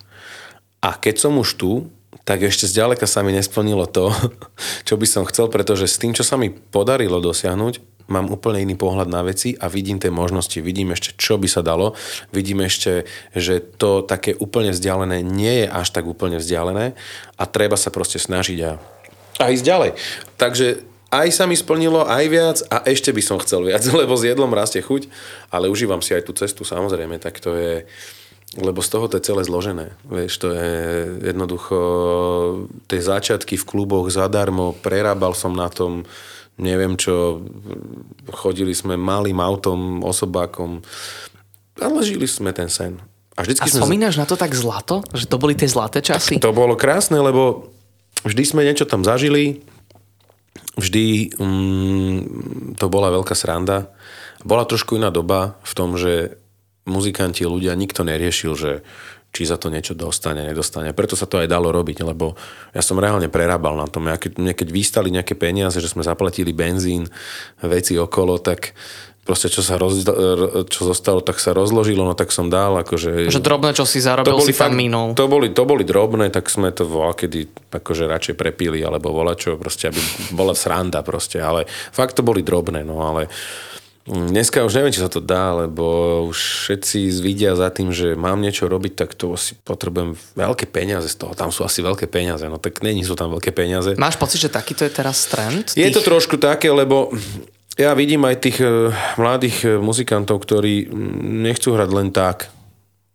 [0.81, 1.71] A keď som už tu,
[2.21, 4.13] tak ešte zďaleka sa mi nesplnilo to,
[4.87, 8.75] čo by som chcel, pretože s tým, čo sa mi podarilo dosiahnuť, mám úplne iný
[8.79, 11.93] pohľad na veci a vidím tie možnosti, vidím ešte, čo by sa dalo,
[12.31, 16.95] vidím ešte, že to také úplne vzdialené nie je až tak úplne vzdialené
[17.35, 18.71] a treba sa proste snažiť a,
[19.43, 19.91] a ísť ďalej.
[20.39, 20.67] Takže
[21.07, 24.51] aj sa mi splnilo, aj viac a ešte by som chcel viac, lebo s jedlom
[24.51, 25.07] rastie chuť,
[25.51, 27.87] ale užívam si aj tú cestu samozrejme, tak to je,
[28.59, 29.95] lebo z toho to je celé zložené.
[30.07, 30.71] Vieš, to je
[31.31, 31.79] jednoducho
[32.91, 36.03] tie začiatky v kluboch zadarmo, prerábal som na tom,
[36.57, 37.45] neviem čo,
[38.33, 40.81] chodili sme malým autom, osobákom,
[41.77, 42.97] ale žili sme ten sen.
[43.37, 44.25] A, a spomínaš sme...
[44.25, 45.05] na to tak zlato?
[45.13, 46.41] Že to boli tie zlaté časy?
[46.41, 47.69] To bolo krásne, lebo
[48.25, 49.61] vždy sme niečo tam zažili,
[50.73, 52.17] vždy um,
[52.73, 53.93] to bola veľká sranda.
[54.41, 56.41] Bola trošku iná doba v tom, že
[56.89, 58.71] muzikanti, ľudia, nikto neriešil, že
[59.37, 60.97] či za to niečo dostane, nedostane.
[60.97, 62.33] Preto sa to aj dalo robiť, lebo
[62.73, 64.09] ja som reálne prerábal na tom.
[64.09, 67.05] Ja keď, mne keď vystali nejaké peniaze, že sme zaplatili benzín,
[67.61, 68.73] veci okolo, tak
[69.27, 70.07] proste čo sa roz,
[70.71, 73.27] čo zostalo, tak sa rozložilo, no tak som dal, akože...
[73.27, 75.11] Že drobné, čo si zarobil, si tam minul.
[75.19, 79.35] To boli, to boli drobné, tak sme to volá, kedy akože radšej prepili, alebo volá
[79.35, 79.99] čo, proste, aby
[80.31, 83.27] bola sranda proste, ale fakt to boli drobné, no ale
[84.07, 85.83] Dneska už neviem, či sa to dá, lebo
[86.31, 91.11] už všetci vidia za tým, že mám niečo robiť, tak to si potrebujem veľké peniaze
[91.11, 91.35] z toho.
[91.35, 93.99] Tam sú asi veľké peniaze, no tak není sú tam veľké peniaze.
[93.99, 95.75] Máš pocit, že takýto je teraz trend?
[95.75, 97.11] Je to trošku také, lebo
[97.75, 100.87] ja vidím aj tých e, mladých e, muzikantov, ktorí
[101.43, 102.47] nechcú hrať len tak.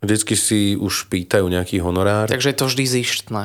[0.05, 2.29] Vždycky si už pýtajú nejaký honorár.
[2.29, 3.43] Takže je to vždy zištné.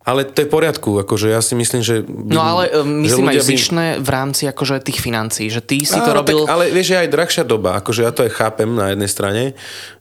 [0.00, 2.00] Ale to je v poriadku, akože ja si myslím, že...
[2.08, 4.00] No ale um, myslím aj zišné by...
[4.00, 6.48] v rámci akože tých financií, že ty si to robil...
[6.48, 9.42] Tak, ale vieš, je aj drahšia doba, akože ja to aj chápem na jednej strane,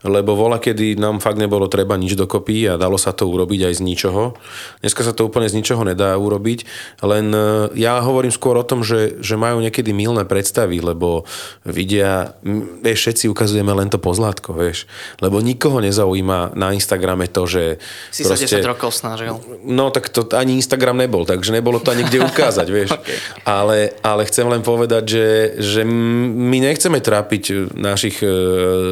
[0.07, 3.73] lebo vola, kedy nám fakt nebolo treba nič dokopy a dalo sa to urobiť aj
[3.75, 4.39] z ničoho.
[4.79, 6.63] Dneska sa to úplne z ničoho nedá urobiť,
[7.03, 11.27] len e, ja hovorím skôr o tom, že, že majú niekedy milné predstavy, lebo
[11.67, 12.39] vidia,
[12.79, 14.87] vieš, všetci ukazujeme len to pozlátko, vieš,
[15.19, 17.83] lebo nikoho nezaujíma na Instagrame to, že...
[18.15, 19.35] Si proste, sa 10 rokov snažil.
[19.67, 22.95] No tak to ani Instagram nebol, takže nebolo to ani kde ukázať, vieš.
[22.95, 23.17] okay.
[23.43, 25.27] ale, ale chcem len povedať, že,
[25.59, 28.29] že my nechceme trápiť našich e,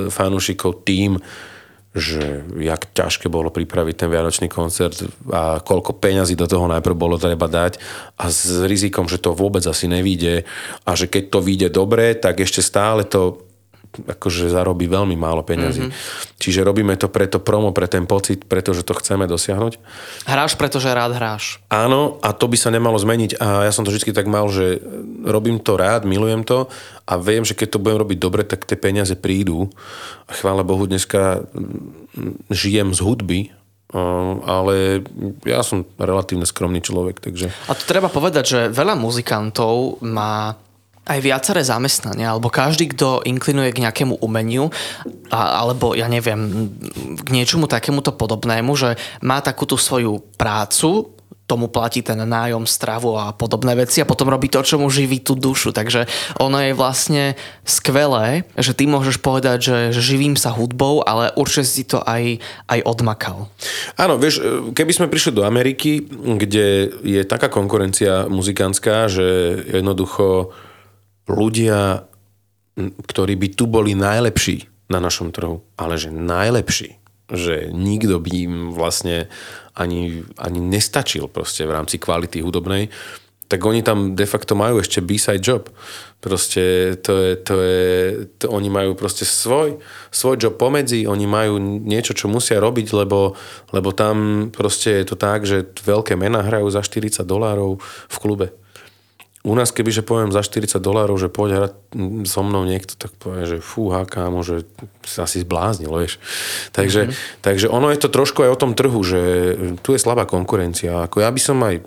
[0.10, 1.18] fanúšikov tým,
[1.98, 5.02] že jak ťažké bolo pripraviť ten Vianočný koncert
[5.34, 7.82] a koľko peňazí do toho najprv bolo treba dať
[8.22, 10.46] a s rizikom, že to vôbec asi nevíde
[10.86, 13.47] a že keď to vyjde dobre, tak ešte stále to
[14.06, 15.90] akože zarobí veľmi málo peňazí.
[15.90, 16.38] Mm-hmm.
[16.38, 19.82] Čiže robíme to preto promo, pre ten pocit, pretože to chceme dosiahnuť.
[20.30, 21.58] Hráš, pretože rád hráš.
[21.74, 23.42] Áno, a to by sa nemalo zmeniť.
[23.42, 24.78] A ja som to vždy tak mal, že
[25.26, 26.70] robím to rád, milujem to
[27.08, 29.72] a viem, že keď to budem robiť dobre, tak tie peniaze prídu.
[30.30, 33.40] A chvála Bohu, dneska mm, žijem z hudby,
[34.44, 35.08] ale
[35.48, 37.48] ja som relatívne skromný človek, takže...
[37.72, 40.60] A to treba povedať, že veľa muzikantov má
[41.08, 44.67] aj viaceré zamestnania, alebo každý, kto inklinuje k nejakému umeniu,
[45.32, 46.72] a, alebo ja neviem,
[47.24, 51.17] k niečomu takémuto podobnému, že má takúto svoju prácu,
[51.48, 55.24] tomu platí ten nájom, stravu a podobné veci a potom robí to, čo mu živí
[55.24, 55.72] tú dušu.
[55.72, 56.04] Takže
[56.43, 61.88] ono je vlastne skvelé, že ty môžeš povedať, že, živím sa hudbou, ale určite si
[61.88, 63.48] to aj, aj odmakal.
[63.96, 64.43] Áno, vieš,
[64.76, 69.26] keby sme prišli do Ameriky, kde je taká konkurencia muzikantská, že
[69.72, 70.52] jednoducho
[71.28, 72.08] ľudia,
[72.80, 78.56] ktorí by tu boli najlepší na našom trhu, ale že najlepší, že nikto by im
[78.72, 79.28] vlastne
[79.76, 82.88] ani, ani nestačil proste v rámci kvality hudobnej,
[83.48, 85.72] tak oni tam de facto majú ešte B-side job.
[86.20, 87.88] Proste to je, to je,
[88.44, 89.80] to, oni majú proste svoj,
[90.12, 93.40] svoj job pomedzi, oni majú niečo, čo musia robiť, lebo,
[93.72, 97.80] lebo tam proste je to tak, že veľké mená hrajú za 40 dolárov
[98.12, 98.52] v klube
[99.48, 101.74] u nás keby, že poviem za 40 dolárov, že poď hrať
[102.28, 104.68] so mnou niekto, tak povie, že fúha, kámo, že
[105.08, 106.20] sa asi zbláznil, vieš.
[106.76, 107.40] Takže, mm-hmm.
[107.40, 109.22] takže ono je to trošku aj o tom trhu, že
[109.80, 111.08] tu je slabá konkurencia.
[111.08, 111.80] Ako ja by som aj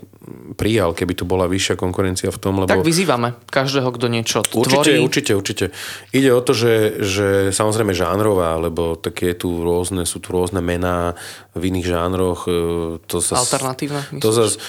[0.53, 2.69] prijal, keby tu bola vyššia konkurencia v tom, lebo...
[2.69, 4.93] Tak vyzývame každého, kto niečo určite, tvorí.
[5.01, 5.65] Určite, určite.
[6.13, 11.17] Ide o to, že, že samozrejme žánrová, lebo také tu rôzne, sú tu rôzne mená
[11.57, 12.45] v iných žánroch.
[12.45, 12.51] E,
[13.09, 14.21] to sa, Alternatívne?
[14.21, 14.61] To zas,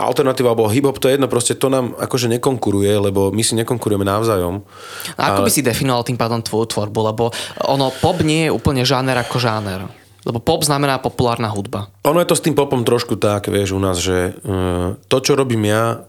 [0.00, 4.02] alternatíva alebo hip-hop, to je jedno, proste to nám akože nekonkuruje, lebo my si nekonkurujeme
[4.02, 4.66] navzájom.
[5.14, 5.46] A ako ale...
[5.46, 6.98] by si definoval tým pádom tvoju tvorbu?
[7.14, 7.24] Lebo
[7.64, 9.86] ono, pop nie je úplne žáner ako žáner.
[10.24, 11.92] Lebo pop znamená populárna hudba.
[12.08, 15.36] Ono je to s tým popom trošku tak, vieš, u nás, že uh, to, čo
[15.36, 16.08] robím ja,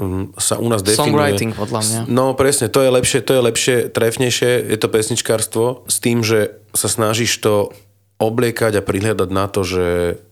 [0.00, 1.12] um, sa u nás definuje.
[1.12, 2.00] Songwriting, podľa mňa.
[2.08, 6.56] No presne, to je lepšie, to je lepšie, trefnejšie, je to pesničkárstvo s tým, že
[6.72, 7.76] sa snažíš to
[8.16, 9.86] obliekať a prihľadať na to, že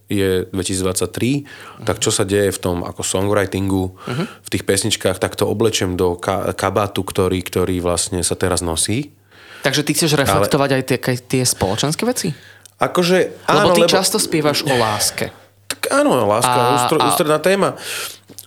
[0.09, 1.85] je 2023, uh-huh.
[1.85, 4.25] tak čo sa deje v tom ako songwritingu, uh-huh.
[4.25, 9.13] v tých pesničkách, tak to oblečem do ka- kabátu, ktorý, ktorý vlastne sa teraz nosí.
[9.63, 10.77] Takže ty chceš reflektovať Ale...
[10.81, 12.33] aj tie, tie spoločenské veci?
[12.79, 13.91] Akože, áno, lebo ty lebo...
[13.91, 15.35] často spievaš o láske.
[15.69, 17.07] Tak áno, láska, a, ústro, a...
[17.11, 17.77] ústredná téma.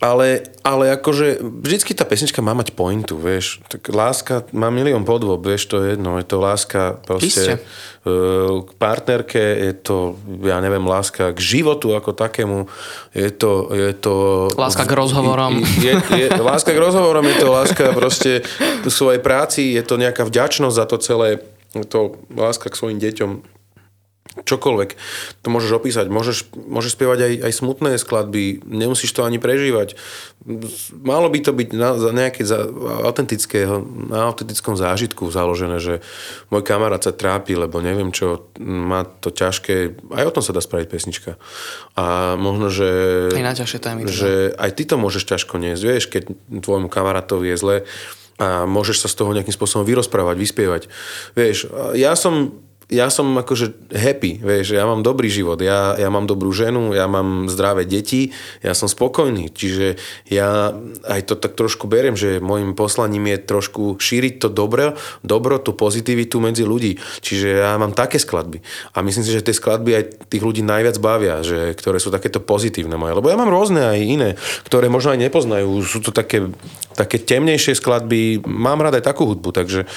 [0.02, 3.62] Ale, ale akože vždycky tá pesnička má mať pointu, vieš.
[3.70, 6.18] Tak láska má milión podvob, vieš, to je jedno.
[6.18, 12.18] Je to láska proste uh, k partnerke, je to, ja neviem, láska k životu ako
[12.18, 12.66] takému.
[13.14, 13.70] Je to...
[13.78, 15.62] Je to láska k rozhovorom.
[15.78, 20.02] Je, je, je, láska k rozhovorom, je to láska proste k svojej práci, je to
[20.02, 21.46] nejaká vďačnosť za to celé.
[21.78, 23.61] Je to láska k svojim deťom
[24.32, 24.90] čokoľvek
[25.44, 26.08] to môžeš opísať.
[26.08, 30.00] Môžeš, môžeš spievať aj, aj smutné skladby, nemusíš to ani prežívať.
[31.04, 32.64] Malo by to byť na, za nejaké za,
[33.06, 36.00] autentického, na autentickom zážitku založené, že
[36.48, 40.00] môj kamarát sa trápi, lebo neviem čo, má to ťažké.
[40.16, 41.36] Aj o tom sa dá spraviť pesnička.
[42.00, 42.90] A možno, že,
[43.36, 45.84] aj témy, že aj ty to môžeš ťažko niesť.
[45.84, 46.24] Vieš, keď
[46.64, 47.78] tvojmu kamarátovi je zle,
[48.42, 50.84] a môžeš sa z toho nejakým spôsobom vyrozprávať, vyspievať.
[51.38, 52.58] Vieš, ja som
[52.92, 57.08] ja som akože happy, vieš, ja mám dobrý život, ja, ja mám dobrú ženu, ja
[57.08, 59.96] mám zdravé deti, ja som spokojný, čiže
[60.28, 60.76] ja
[61.08, 65.72] aj to tak trošku beriem, že môjim poslaním je trošku šíriť to dobro, dobro, tú
[65.72, 68.60] pozitivitu medzi ľudí, čiže ja mám také skladby.
[68.92, 72.44] A myslím si, že tie skladby aj tých ľudí najviac bavia, že, ktoré sú takéto
[72.44, 74.30] pozitívne moje, lebo ja mám rôzne aj iné,
[74.68, 76.52] ktoré možno aj nepoznajú, sú to také,
[77.00, 79.88] také temnejšie skladby, mám rád aj takú hudbu, takže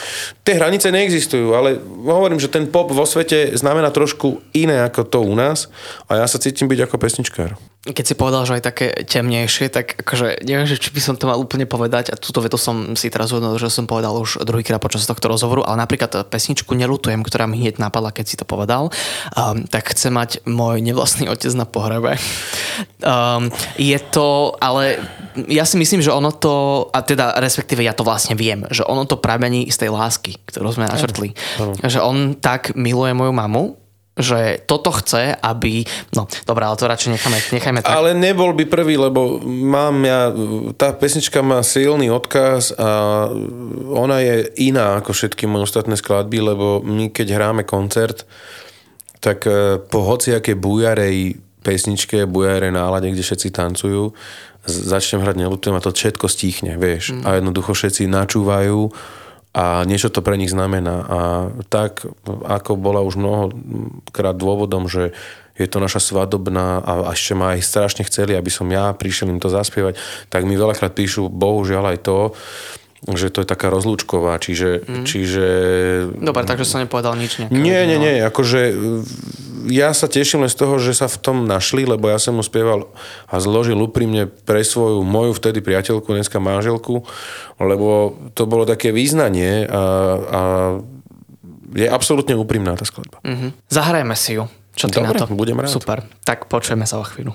[0.47, 5.09] tie hranice neexistujú, ale hovorím, že ten pop pop vo svete znamená trošku iné ako
[5.09, 5.73] to u nás
[6.05, 7.57] a ja sa cítim byť ako pesničkár.
[7.85, 11.29] Keď si povedal, že aj také temnejšie, tak akože neviem, že či by som to
[11.29, 14.81] mal úplne povedať a túto vetu som si teraz uvedomil, že som povedal už druhýkrát
[14.81, 18.89] počas tohto rozhovoru, ale napríklad pesničku Nelutujem, ktorá mi hneď napadla, keď si to povedal,
[19.37, 22.17] um, tak chce mať môj nevlastný otec na pohrebe.
[23.05, 24.97] Um, je to, ale
[25.47, 29.05] ja si myslím, že ono to, a teda respektíve ja to vlastne viem, že ono
[29.05, 31.37] to pramení z tej lásky, ktorú sme načrtli.
[31.85, 33.84] Že on tak miluje moju mamu,
[34.15, 35.83] že toto chce, aby...
[36.15, 37.91] No, dobré, ale to radšej necháme, nechajme tak.
[37.91, 40.31] Ale nebol by prvý, lebo mám ja...
[40.79, 43.27] Tá pesnička má silný odkaz a
[43.91, 48.23] ona je iná ako všetky moje ostatné skladby, lebo my keď hráme koncert,
[49.19, 54.15] tak e, po hociakej bujarej pesničke, bujarej nálade, kde všetci tancujú,
[54.69, 57.19] začnem hrať nelutujem a to všetko stíchne, vieš.
[57.19, 57.23] Mm.
[57.27, 58.95] A jednoducho všetci načúvajú
[59.55, 60.97] a niečo to pre nich znamená.
[61.07, 61.19] A
[61.71, 65.15] tak, ako bola už mnohokrát dôvodom, že
[65.55, 69.39] je to naša svadobná a ešte ma aj strašne chceli, aby som ja prišiel im
[69.39, 69.95] to zaspievať,
[70.27, 72.19] tak mi veľakrát píšu, bohužiaľ aj to,
[73.13, 74.83] že to je taká rozlúčková, čiže...
[74.83, 75.05] Mm.
[75.05, 75.47] čiže...
[76.19, 77.53] Dobre, takže som nepovedal nič nejaké.
[77.53, 78.61] Nie, nie, nie, akože
[79.69, 82.45] ja sa teším len z toho, že sa v tom našli, lebo ja som mu
[82.45, 82.89] spieval
[83.29, 87.05] a zložil úprimne pre svoju moju vtedy priateľku, dneska manželku,
[87.57, 89.83] lebo to bolo také význanie a,
[90.21, 90.41] a
[91.75, 93.19] je absolútne úprimná tá skladba.
[93.27, 93.51] Mm-hmm.
[93.67, 94.47] Zahrajme si ju.
[94.75, 95.31] Čo ty Dobre, na to?
[95.31, 95.71] budem rád.
[95.71, 96.03] Super.
[96.27, 97.35] Tak počujeme sa o chvíľu.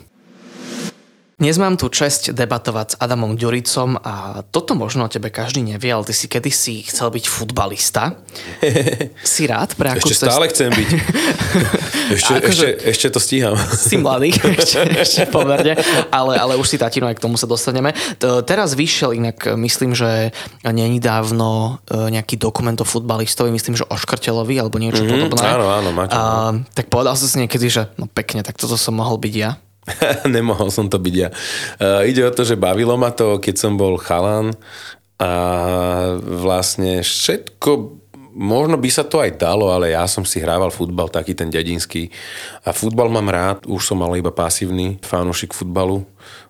[1.39, 5.87] Dnes mám tu čest debatovať s Adamom Ďuricom a toto možno o tebe každý nevie,
[5.87, 8.19] ale ty si kedysi chcel byť futbalista.
[9.23, 10.89] si rád pre akú Ešte stále chcem byť.
[12.19, 13.55] ešte, akože, ešte, ešte to stíham.
[13.55, 15.79] Si mladý, ešte, ešte pomerne,
[16.11, 17.95] ale, ale už si tatino, aj k tomu sa dostaneme.
[18.19, 20.35] Teraz vyšiel inak, myslím, že
[20.67, 25.55] není dávno e, nejaký dokument o futbalistovi, myslím, že o Škrtelovi alebo niečo mm-hmm, podobné.
[25.55, 26.19] Áno, áno, máte.
[26.19, 29.55] A, tak povedal som si niekedy, že no pekne, tak toto som mohol byť ja.
[30.35, 31.29] Nemohol som to byť ja.
[31.81, 34.53] Uh, ide o to, že bavilo ma to, keď som bol chalan
[35.19, 35.31] a
[36.23, 37.99] vlastne všetko
[38.39, 42.07] možno by sa to aj dalo, ale ja som si hrával futbal, taký ten dedinský.
[42.63, 46.07] A futbal mám rád, už som mal iba pasívny fanúšik futbalu.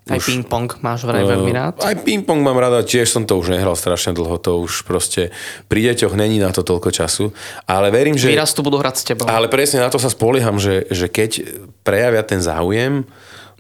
[0.10, 1.82] Aj Už- ping-pong máš vraj veľmi rád.
[1.82, 5.34] Aj ping-pong mám rada, tiež som to už nehral strašne dlho, to už proste
[5.65, 7.34] pri deťoch není na to toľko času.
[7.65, 8.34] Ale verím, že...
[8.34, 9.25] Výraz tu budú hrať s tebou.
[9.30, 11.45] Ale presne na to sa spolieham, že, že keď
[11.86, 13.06] prejavia ten záujem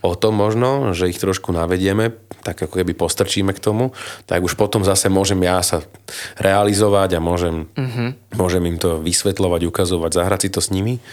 [0.01, 3.91] o to možno, že ich trošku navedieme, tak ako keby postrčíme k tomu,
[4.25, 5.83] tak už potom zase môžem ja sa
[6.39, 8.39] realizovať a môžem, mm-hmm.
[8.39, 11.03] môžem im to vysvetľovať, ukazovať, zahrať si to s nimi.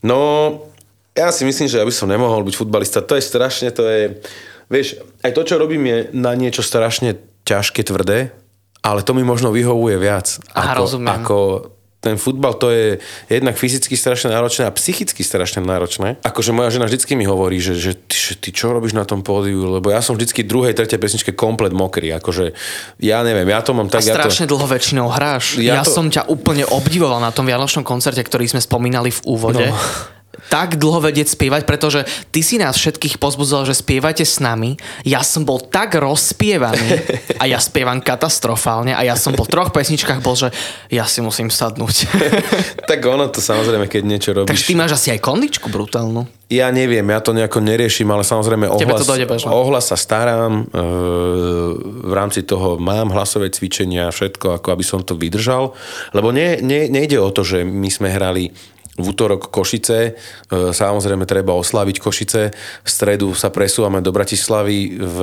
[0.00, 0.18] No,
[1.12, 3.04] ja si myslím, že ja by som nemohol byť futbalista.
[3.04, 4.02] To je strašne, to je...
[4.68, 7.18] Vieš, aj to, čo robím, je na niečo strašne
[7.48, 8.30] ťažké, tvrdé,
[8.84, 10.38] ale to mi možno vyhovuje viac.
[10.54, 11.08] Aha, ako, rozumiem.
[11.10, 11.36] ako
[11.98, 16.14] ten futbal to je jednak fyzicky strašne náročné a psychicky strašne náročné.
[16.22, 19.26] Akože moja žena vždycky mi hovorí, že, že, ty, že ty čo robíš na tom
[19.26, 22.14] pódiu, lebo ja som vždycky druhej, tretej pesničke komplet mokrý.
[22.14, 22.54] Akože
[23.02, 24.06] ja neviem, ja to mám tak...
[24.06, 24.30] A ja to...
[24.30, 25.58] strašne dlho väčšinou hráš.
[25.58, 29.10] Ja, Ja ja to- som ťa úplne obdivoval na tom Vianočnom koncerte, ktorý sme spomínali
[29.10, 29.66] v úvode.
[29.66, 30.17] No.
[30.48, 34.78] Tak dlho vedieť spievať, pretože ty si nás všetkých pozbudzoval, že spievajte s nami.
[35.02, 40.22] Ja som bol tak rozspievaný a ja spievam katastrofálne a ja som po troch pesničkách
[40.22, 40.54] bol, že
[40.94, 41.96] ja si musím sadnúť.
[42.90, 44.48] tak ono to samozrejme, keď niečo robíš...
[44.48, 46.24] Takže ty máš asi aj kondičku brutálnu.
[46.48, 50.80] Ja neviem, ja to nejako neriešim, ale samozrejme ohlas, dojde ohlas sa starám, e,
[52.08, 55.76] v rámci toho mám hlasové cvičenia, všetko, ako aby som to vydržal,
[56.16, 58.48] lebo nie, nie, nejde o to, že my sme hrali
[58.98, 60.12] v útorok Košice, e,
[60.74, 62.42] samozrejme treba oslaviť Košice,
[62.82, 65.18] v stredu sa presúvame do Bratislavy, v,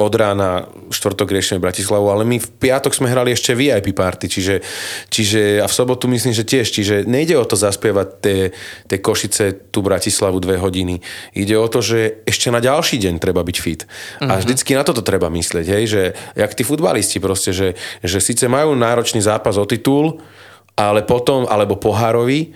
[0.00, 4.64] od rána štvrtok riešime Bratislavu, ale my v piatok sme hrali ešte VIP party, čiže,
[5.12, 8.40] čiže a v sobotu myslím, že tiež, čiže nejde o to zaspievať tie,
[8.88, 11.04] tie Košice, tú Bratislavu dve hodiny.
[11.36, 13.84] Ide o to, že ešte na ďalší deň treba byť fit.
[13.84, 14.32] Uh-huh.
[14.32, 18.48] A vždycky na toto treba myslieť, hej, že jak tí futbalisti proste, že, že síce
[18.48, 20.24] majú náročný zápas o titul,
[20.74, 22.50] ale potom, alebo pohárový,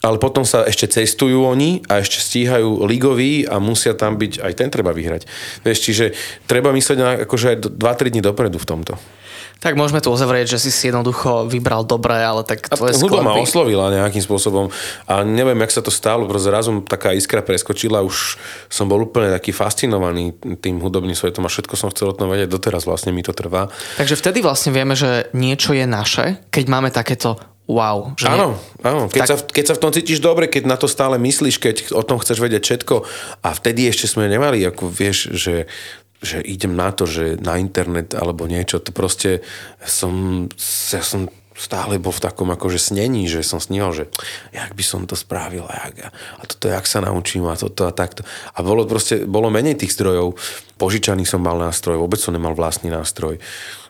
[0.00, 4.52] ale potom sa ešte cestujú oni a ešte stíhajú ligový a musia tam byť, aj
[4.56, 5.28] ten treba vyhrať.
[5.60, 6.04] Vieš, čiže
[6.48, 8.94] treba myslieť na, akože aj 2-3 dní dopredu v tomto.
[9.60, 13.20] Tak môžeme tu uzavrieť, že si si jednoducho vybral dobre, ale tak A tvoje hudba
[13.20, 14.72] ma oslovila nejakým spôsobom
[15.04, 18.40] a neviem, jak sa to stalo, proste zrazu taká iskra preskočila, už
[18.72, 20.32] som bol úplne taký fascinovaný
[20.64, 23.68] tým hudobným svetom a všetko som chcel o tom vedieť, doteraz vlastne mi to trvá.
[24.00, 27.36] Takže vtedy vlastne vieme, že niečo je naše, keď máme takéto
[27.70, 28.16] wow.
[28.18, 29.06] Že Áno, áno.
[29.06, 29.28] Keď, tak...
[29.28, 32.18] sa, keď sa v tom cítiš dobre, keď na to stále myslíš, keď o tom
[32.18, 32.94] chceš vedieť všetko
[33.46, 35.70] a vtedy ešte sme nemali, ako vieš, že
[36.20, 39.40] že idem na to, že na internet alebo niečo, to proste
[39.80, 40.46] som,
[40.92, 44.04] ja som stále bol v takom akože snení, že som sníval, že
[44.48, 47.92] jak by som to spravil a, jak, a toto jak sa naučím a toto a
[47.92, 48.24] takto.
[48.56, 50.40] A bolo proste, bolo menej tých zdrojov,
[50.80, 53.36] požičaný som mal nástroj, vôbec som nemal vlastný nástroj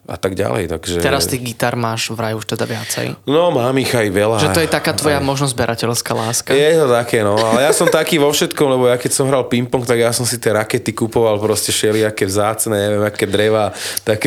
[0.07, 0.71] a tak ďalej.
[0.71, 0.99] Takže...
[1.01, 3.15] Teraz tých gitar máš vraj už teda viacej.
[3.27, 4.37] No, mám ich aj veľa.
[4.41, 6.51] Že to je taká tvoja možno zberateľská láska.
[6.51, 7.37] Je to také, no.
[7.37, 10.25] Ale ja som taký vo všetkom, lebo ja keď som hral ping-pong, tak ja som
[10.25, 13.71] si tie rakety kupoval proste všelijaké vzácne, neviem, aké dreva.
[14.03, 14.19] Tak...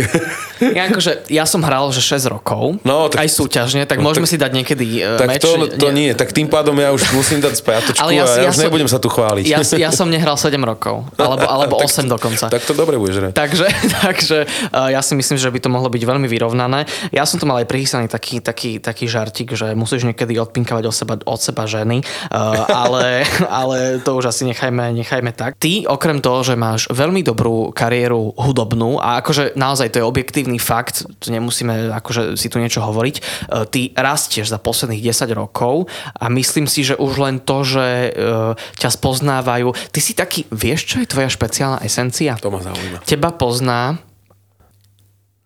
[0.64, 4.24] Ja, akože, ja som hral že 6 rokov, No, tak- aj súťažne, tak no, môžeme
[4.28, 5.42] tak- si dať niekedy uh, tak meč.
[5.44, 6.16] to, to nie.
[6.16, 8.66] Tak tým pádom ja už musím dať spiatočku Ale ja, ja, a ja, už som-
[8.68, 9.44] nebudem sa tu chváliť.
[9.44, 12.48] Ja, ja som nehral 7 rokov, alebo, alebo 8 dokonca.
[12.48, 13.34] Tak to dobre budeš hrať.
[13.36, 13.66] Takže,
[14.08, 14.38] takže
[14.72, 16.84] uh, ja si myslím, že by to mohlo byť veľmi vyrovnané.
[17.16, 20.96] Ja som to mal aj prichystaný taký, taký, taký žartik, že musíš niekedy odpinkavať od
[20.96, 23.24] seba, od seba ženy, uh, ale,
[23.64, 25.56] ale to už asi nechajme, nechajme tak.
[25.56, 30.60] Ty, okrem toho, že máš veľmi dobrú kariéru hudobnú a akože naozaj to je objektívny
[30.60, 35.88] fakt, to nemusíme akože si tu niečo hovoriť, uh, ty rastieš za posledných 10 rokov
[36.20, 40.92] a myslím si, že už len to, že uh, ťa spoznávajú, ty si taký, vieš,
[40.92, 42.36] čo je tvoja špeciálna esencia?
[42.44, 43.00] To ma zaujíma.
[43.08, 43.96] Teba pozná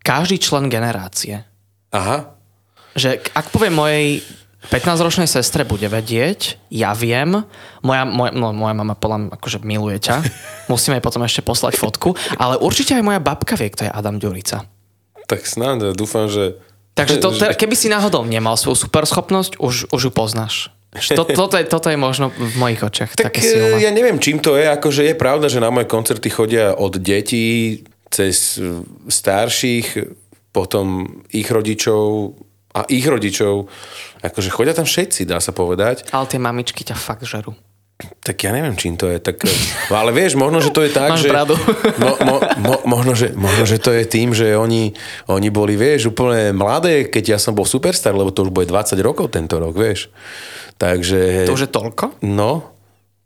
[0.08, 1.44] každý člen generácie.
[1.92, 2.32] Aha.
[2.96, 4.24] Že ak poviem mojej
[4.72, 7.44] 15-ročnej sestre bude vedieť, ja viem,
[7.84, 10.24] moja, moja, no, moja mama podľa mňa akože miluje ťa,
[10.72, 14.16] musíme jej potom ešte poslať fotku, ale určite aj moja babka vie, kto je Adam
[14.16, 14.64] Ďurica.
[15.28, 16.56] Tak snáď, ja dúfam, že...
[16.96, 17.28] Takže to,
[17.60, 20.72] keby si náhodou nemal svoju superschopnosť, už, už ju poznáš.
[20.88, 24.56] To, toto, je, toto je možno v mojich očiach Tak e, ja neviem, čím to
[24.56, 24.72] je.
[24.72, 29.86] Akože je pravda, že na moje koncerty chodia od detí cez e, starších,
[30.52, 32.34] potom ich rodičov
[32.74, 33.68] a ich rodičov.
[34.24, 36.10] Akože chodia tam všetci, dá sa povedať.
[36.10, 37.54] Ale tie mamičky ťa fakt žerú.
[37.98, 39.18] Tak ja neviem, čím to je.
[39.18, 39.42] Tak,
[39.90, 41.34] no, ale vieš, možno, že to je tak, Máš že...
[41.34, 41.58] pravdu.
[41.98, 44.94] Mo, mo, mo, možno, že, možno, že to je tým, že oni,
[45.26, 48.94] oni boli, vieš, úplne mladé, keď ja som bol superstar, lebo to už bude 20
[49.02, 50.14] rokov tento rok, vieš.
[50.78, 51.50] Takže...
[51.50, 52.22] To už je toľko?
[52.22, 52.70] No.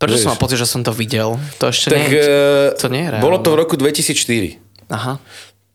[0.00, 0.24] Prečo vieš.
[0.24, 1.36] som mal pocit, že som to videl?
[1.60, 3.24] To ešte Tak, nie, e, to nie je reálne.
[3.28, 4.56] Bolo to v roku 2004,
[4.92, 5.16] Aha.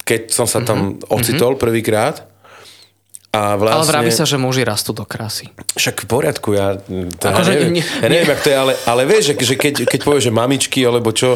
[0.02, 1.10] keď som sa tam Mhm.
[1.10, 2.24] ocitol prvýkrát.
[3.30, 3.92] A Ale vlastne...
[3.92, 5.52] vraví sa, že muži rastú do krásy.
[5.76, 6.80] Však v poriadku, ja,
[7.12, 9.74] to, Akože neviem, nie- ja neviem jak to je, ale, ale vieš, že, že keď,
[9.86, 11.36] keď povieš, že mamičky, alebo čo,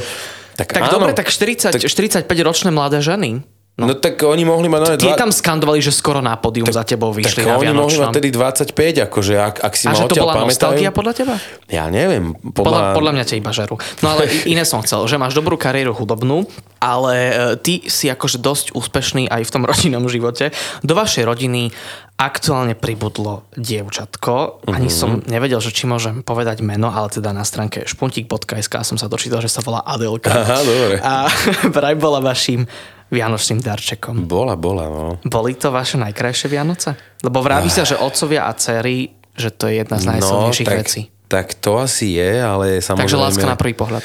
[0.56, 3.44] tak, Tak áno, dobre, tak 40, 45 ročné mladé ženy.
[3.74, 4.80] No, tak oni mohli mať...
[4.84, 7.98] No, Tie tam skandovali, že skoro na pódium za tebou vyšli tak na oni mohli
[7.98, 8.14] mať Vianočnom.
[8.14, 8.78] tedy 25,
[9.10, 10.50] akože ak, ak si A ma že to bola pamätajú.
[10.52, 11.36] nostalgia podľa teba?
[11.66, 12.36] Ja neviem.
[12.36, 13.76] Podľa, Podľa, podľa mňa ťa iba žerú.
[14.00, 16.46] No ale iné som chcel, že máš dobrú kariéru hudobnú,
[16.78, 20.52] ale e, ty si akože dosť úspešný aj v tom rodinnom živote.
[20.80, 21.72] Do vašej rodiny
[22.18, 24.62] aktuálne pribudlo dievčatko.
[24.68, 24.94] Ani Mhm.
[24.94, 29.40] som nevedel, že či môžem povedať meno, ale teda na stránke špuntik.sk som sa dočítal,
[29.40, 30.30] že sa volá Adelka.
[30.30, 30.96] Aha, dobre.
[31.00, 31.26] A
[31.74, 32.70] vraj bola vašim
[33.12, 34.24] vianočným darčekom.
[34.26, 35.20] Bola, bola, no.
[35.28, 36.96] Boli to vaše najkrajšie Vianoce?
[37.20, 40.80] Lebo vraví sa, že otcovia a cery, že to je jedna z najsilnejších no, tak,
[40.80, 41.02] vecí.
[41.28, 43.08] Tak to asi je, ale samozrejme...
[43.08, 44.04] Takže láska na prvý pohľad.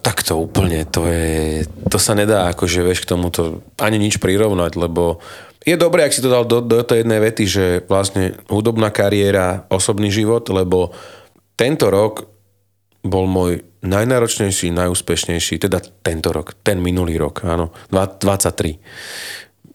[0.00, 4.76] Tak to úplne, to je, to sa nedá akože vieš k tomuto ani nič prirovnať,
[4.76, 5.24] lebo
[5.64, 9.64] je dobré, ak si to dal do, do tej jednej vety, že vlastne hudobná kariéra,
[9.72, 10.92] osobný život, lebo
[11.56, 12.33] tento rok
[13.04, 18.80] bol môj najnáročnejší, najúspešnejší, teda tento rok, ten minulý rok, áno, dva- 23.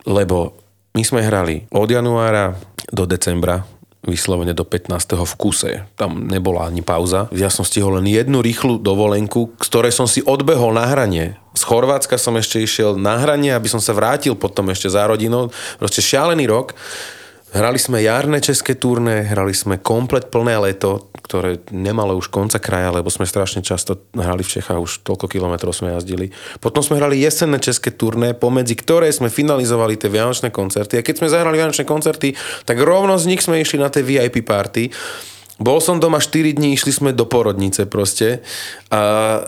[0.10, 0.58] Lebo
[0.98, 2.58] my sme hrali od januára
[2.90, 3.70] do decembra,
[4.02, 5.14] vyslovene do 15.
[5.14, 5.72] v kuse.
[5.94, 7.30] Tam nebola ani pauza.
[7.36, 11.38] Ja som stihol len jednu rýchlu dovolenku, z ktorej som si odbehol na hranie.
[11.54, 15.52] Z Chorvátska som ešte išiel na hranie, aby som sa vrátil potom ešte za rodinou.
[15.78, 16.74] Proste šialený rok.
[17.50, 22.94] Hrali sme jarné české turné, hrali sme komplet plné leto, ktoré nemalo už konca kraja,
[22.94, 26.30] lebo sme strašne často hrali v Čechách, už toľko kilometrov sme jazdili.
[26.62, 31.02] Potom sme hrali jesenné české turné, pomedzi ktoré sme finalizovali tie vianočné koncerty.
[31.02, 32.38] A keď sme zahrali vianočné koncerty,
[32.70, 34.94] tak rovno z nich sme išli na tie VIP party.
[35.58, 38.46] Bol som doma 4 dní, išli sme do porodnice proste.
[38.94, 39.42] A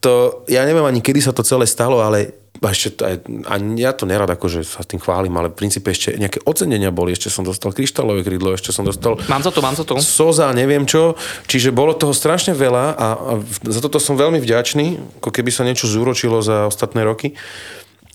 [0.00, 3.16] to, ja neviem ani kedy sa to celé stalo, ale ešte to aj,
[3.50, 7.10] a ja to nerad akože sa tým chválim, ale v princípe ešte nejaké ocenenia boli,
[7.10, 9.98] ešte som dostal kryštálové krídlo, ešte som dostal Mám to tu, mám to tu.
[9.98, 11.18] Soza, neviem čo.
[11.50, 13.32] Čiže bolo toho strašne veľa a, a
[13.66, 17.34] za toto som veľmi vďačný, ako keby sa niečo zúročilo za ostatné roky.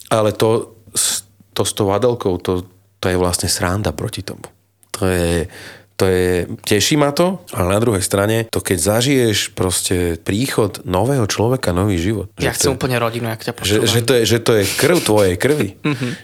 [0.08, 0.80] Ale to,
[1.52, 2.64] to s tou Adelkou, to,
[3.04, 4.48] to je vlastne sranda proti tomu.
[4.96, 5.52] To je,
[5.98, 6.30] to je,
[6.62, 11.98] teší ma to, ale na druhej strane, to keď zažiješ proste príchod nového človeka, nový
[11.98, 12.30] život.
[12.38, 13.90] Ja že chcem je- úplne rodinu, jak ťa že, počúvam.
[13.90, 15.70] že, to je, že to je krv tvojej krvi.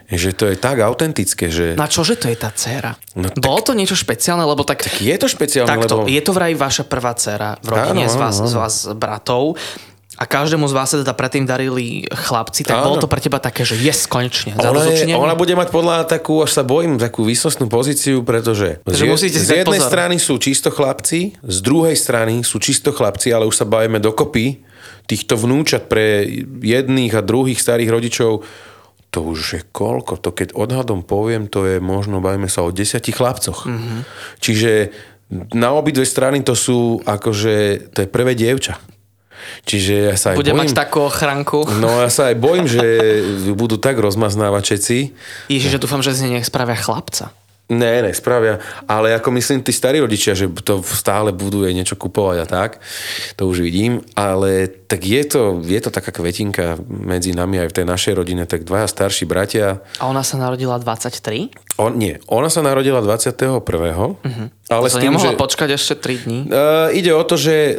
[0.07, 1.73] že to je tak autentické, že...
[1.73, 2.93] Na čože to je tá dcéra?
[3.15, 4.85] No tak- Bolo to niečo špeciálne, lebo tak...
[4.95, 6.07] Je to špeciálne, Takto, lebo...
[6.07, 9.57] je to vraj vaša prvá dcéra v rodine Áno, z, vás, áno, z vás bratov
[10.13, 12.93] a každému z vás sa teda predtým darili chlapci, tak Áno.
[12.93, 14.53] bolo to pre teba také, že yes, konečne.
[14.53, 19.05] Ona, je, ona bude mať podľa takú, až sa bojím, takú výsostnú pozíciu, pretože Takže
[19.05, 19.89] z, musíte z dať jednej pozor.
[19.89, 24.61] strany sú čisto chlapci, z druhej strany sú čisto chlapci, ale už sa bavíme dokopy
[25.09, 26.23] týchto vnúčat pre
[26.61, 28.45] jedných a druhých starých rodičov.
[29.13, 30.21] To už je koľko?
[30.21, 33.65] To keď odhadom poviem, to je možno, bavíme sa o desiatich chlapcoch.
[33.65, 33.73] Mhm.
[33.73, 33.99] Mm-hmm.
[34.37, 34.71] Čiže
[35.57, 38.77] na obidve strany to sú akože, to je prvé dievča.
[39.63, 41.65] Čiže ja sa aj Bude bojím, mať takú ochranku.
[41.79, 42.83] No ja sa aj bojím, že
[43.55, 44.97] budú tak rozmaznávať všetci.
[45.49, 47.31] Ježiš, ja dúfam, že z nej nech spravia chlapca.
[47.71, 48.59] Ne, ne, spravia.
[48.91, 52.83] Ale ako myslím, tí starí rodičia, že to stále budú jej niečo kupovať a tak,
[53.39, 54.03] to už vidím.
[54.19, 58.43] Ale tak je to, je to taká kvetinka medzi nami aj v tej našej rodine,
[58.43, 59.79] tak dvaja starší bratia.
[60.03, 61.55] A ona sa narodila 23?
[61.73, 63.49] On, nie, ona sa narodila 21.
[63.57, 64.13] Uh-huh.
[64.69, 65.41] Ale To s tým, nemohla že...
[65.41, 66.39] počkať ešte 3 dní?
[66.45, 67.75] Uh, ide o to, že e,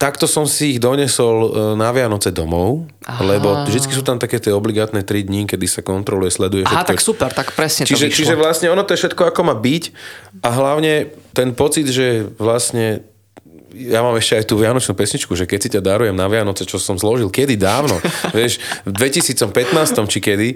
[0.00, 3.20] takto som si ich donesol uh, na Vianoce domov, Aha.
[3.36, 6.88] lebo vždy sú tam také tie obligátne 3 dní, kedy sa kontroluje, sleduje Aha, všetko.
[6.88, 8.18] tak super, tak presne to Čiže, vyšlo.
[8.24, 9.84] čiže vlastne ono to je všetko ako má byť
[10.40, 13.04] a hlavne ten pocit, že vlastne
[13.76, 16.80] ja mám ešte aj tú vianočnú pesničku, že keď si ťa darujem na Vianoce, čo
[16.80, 18.00] som zložil kedy dávno,
[18.36, 18.56] vieš,
[18.88, 19.52] v 2015
[20.08, 20.48] či kedy,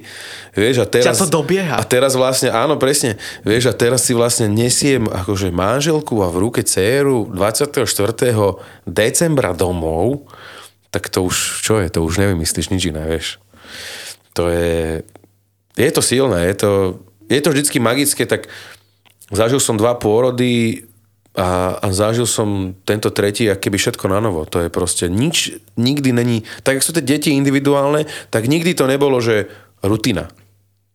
[0.57, 1.13] vieš, a teraz...
[1.13, 1.77] Ťa to dobieha.
[1.77, 6.49] A teraz vlastne, áno, presne, vieš, a teraz si vlastne nesiem akože manželku a v
[6.49, 7.85] ruke dceru 24.
[8.89, 10.25] decembra domov,
[10.89, 13.39] tak to už, čo je, to už nevymyslíš nič iné, vieš.
[14.35, 15.05] To je,
[15.77, 16.71] je to silné, je to,
[17.31, 18.51] je to vždycky magické, tak
[19.31, 20.83] zažil som dva pôrody
[21.41, 21.49] a,
[21.81, 24.45] a zažil som tento tretí a keby všetko na novo.
[24.45, 28.85] To je proste nič, nikdy není, tak ako sú tie deti individuálne, tak nikdy to
[28.85, 29.49] nebolo, že
[29.81, 30.29] rutina.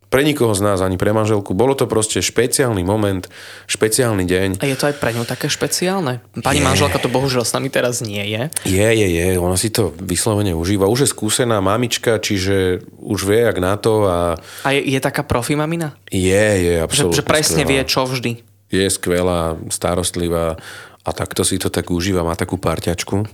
[0.06, 1.52] Pre nikoho z nás, ani pre manželku.
[1.52, 3.26] Bolo to proste špeciálny moment,
[3.68, 4.50] špeciálny deň.
[4.64, 6.24] A je to aj pre ňu také špeciálne?
[6.40, 8.48] Pani manželka to bohužiaľ s nami teraz nie je.
[8.64, 10.88] Je, je, je, ona si to vyslovene užíva.
[10.88, 15.26] Už je skúsená mamička, čiže už vie, jak na to a A je, je taká
[15.26, 15.98] profi mamina?
[16.08, 17.72] je, je Že, absolútne že presne skvelá.
[17.76, 18.32] vie, čo vždy.
[18.70, 20.58] Je skvelá, starostlivá
[21.06, 23.30] a takto si to tak užíva, má takú parťačku.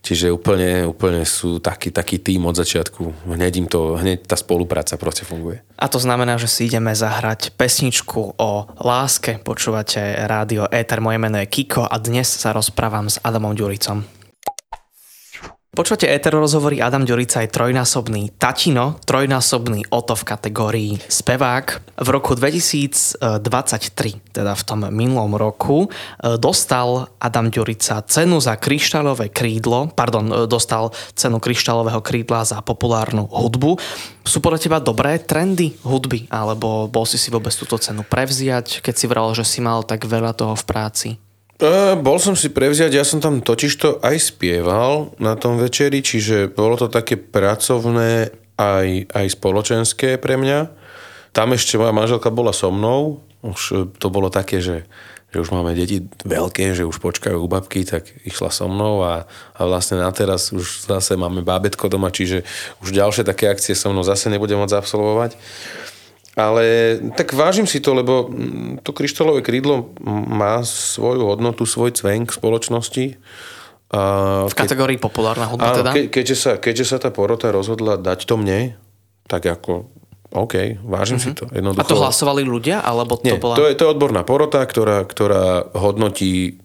[0.00, 3.28] Čiže úplne, úplne sú taký, taký tým od začiatku.
[3.28, 5.60] Hneď im to, hneď tá spolupráca proste funguje.
[5.76, 8.50] A to znamená, že si ideme zahrať pesničku o
[8.80, 9.36] láske.
[9.44, 14.19] Počúvate rádio Éter, moje meno je Kiko a dnes sa rozprávam s Adamom Ďuricom.
[15.70, 21.94] Počúvate Ether rozhovory Adam Ďurica je trojnásobný tatino, trojnásobný Oto v kategórii spevák.
[21.94, 23.22] V roku 2023,
[24.34, 30.50] teda v tom minulom roku, e, dostal Adam Ďurica cenu za kryštálové krídlo, pardon, e,
[30.50, 33.78] dostal cenu kryštálového krídla za populárnu hudbu.
[34.26, 38.94] Sú podľa teba dobré trendy hudby, alebo bol si si vôbec túto cenu prevziať, keď
[38.98, 41.29] si vral, že si mal tak veľa toho v práci?
[41.60, 46.48] Uh, bol som si prevziať, ja som tam totižto aj spieval na tom večeri, čiže
[46.48, 50.72] bolo to také pracovné aj, aj spoločenské pre mňa.
[51.36, 54.88] Tam ešte moja manželka bola so mnou, už e, to bolo také, že,
[55.32, 59.28] že už máme deti veľké, že už počkajú u babky, tak išla so mnou a,
[59.52, 62.40] a vlastne na teraz už zase máme bábetko doma, čiže
[62.80, 65.36] už ďalšie také akcie so mnou zase nebudem môcť absolvovať.
[66.40, 68.32] Ale tak vážim si to, lebo
[68.80, 73.04] to kryštálové krídlo má svoju hodnotu, svoj cvenk v spoločnosti.
[73.90, 74.00] A
[74.48, 75.90] v kategórii keď, populárna hudba teda?
[75.92, 78.78] Ke, keďže, sa, keďže sa tá porota rozhodla dať to mne,
[79.28, 79.90] tak ako
[80.30, 81.34] OK, vážim mm-hmm.
[81.34, 81.44] si to.
[81.50, 81.82] Jednoducho.
[81.82, 82.86] A to hlasovali ľudia?
[82.86, 83.58] Alebo to, Nie, bola...
[83.58, 86.62] to, je, to je odborná porota, ktorá, ktorá hodnotí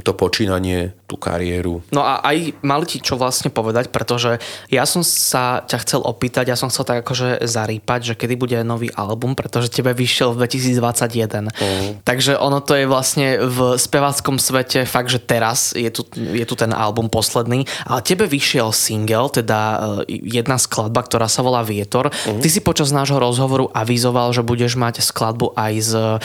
[0.00, 1.82] to počínanie, tú kariéru.
[1.90, 4.38] No a aj mali ti čo vlastne povedať, pretože
[4.70, 8.54] ja som sa ťa chcel opýtať, ja som chcel tak akože zarýpať, že kedy bude
[8.62, 11.50] nový album, pretože tebe vyšiel v 2021.
[11.50, 11.98] Uh-huh.
[12.06, 16.54] Takže ono to je vlastne v speváckom svete fakt, že teraz je tu, je tu
[16.54, 19.58] ten album posledný, ale tebe vyšiel single, teda
[20.06, 22.08] e, jedna skladba, ktorá sa volá Vietor.
[22.08, 22.38] Uh-huh.
[22.38, 26.22] Ty si počas nášho rozhovoru avizoval, že budeš mať skladbu aj s uh,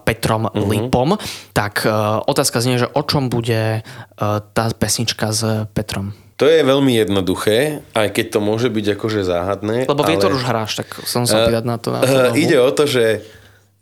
[0.00, 0.64] Petrom uh-huh.
[0.64, 1.20] Lipom.
[1.52, 6.14] Tak uh, otázka otázka znie, že o čom bude uh, tá pesnička s Petrom?
[6.38, 9.90] To je veľmi jednoduché, aj keď to môže byť akože záhadné.
[9.90, 10.10] Lebo ale...
[10.14, 11.90] Vietor už hráš, tak som sa uh, na to.
[11.90, 13.26] Na to uh, ide o to, že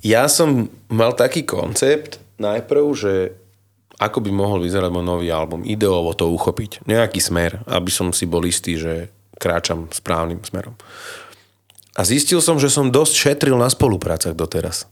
[0.01, 3.13] ja som mal taký koncept najprv, že
[4.01, 5.69] ako by mohol vyzerať môj nový album.
[5.69, 6.89] Ideovo to uchopiť.
[6.89, 10.81] Nejaký smer, aby som si bol istý, že kráčam správnym smerom.
[11.93, 14.89] A zistil som, že som dosť šetril na spoluprácach doteraz.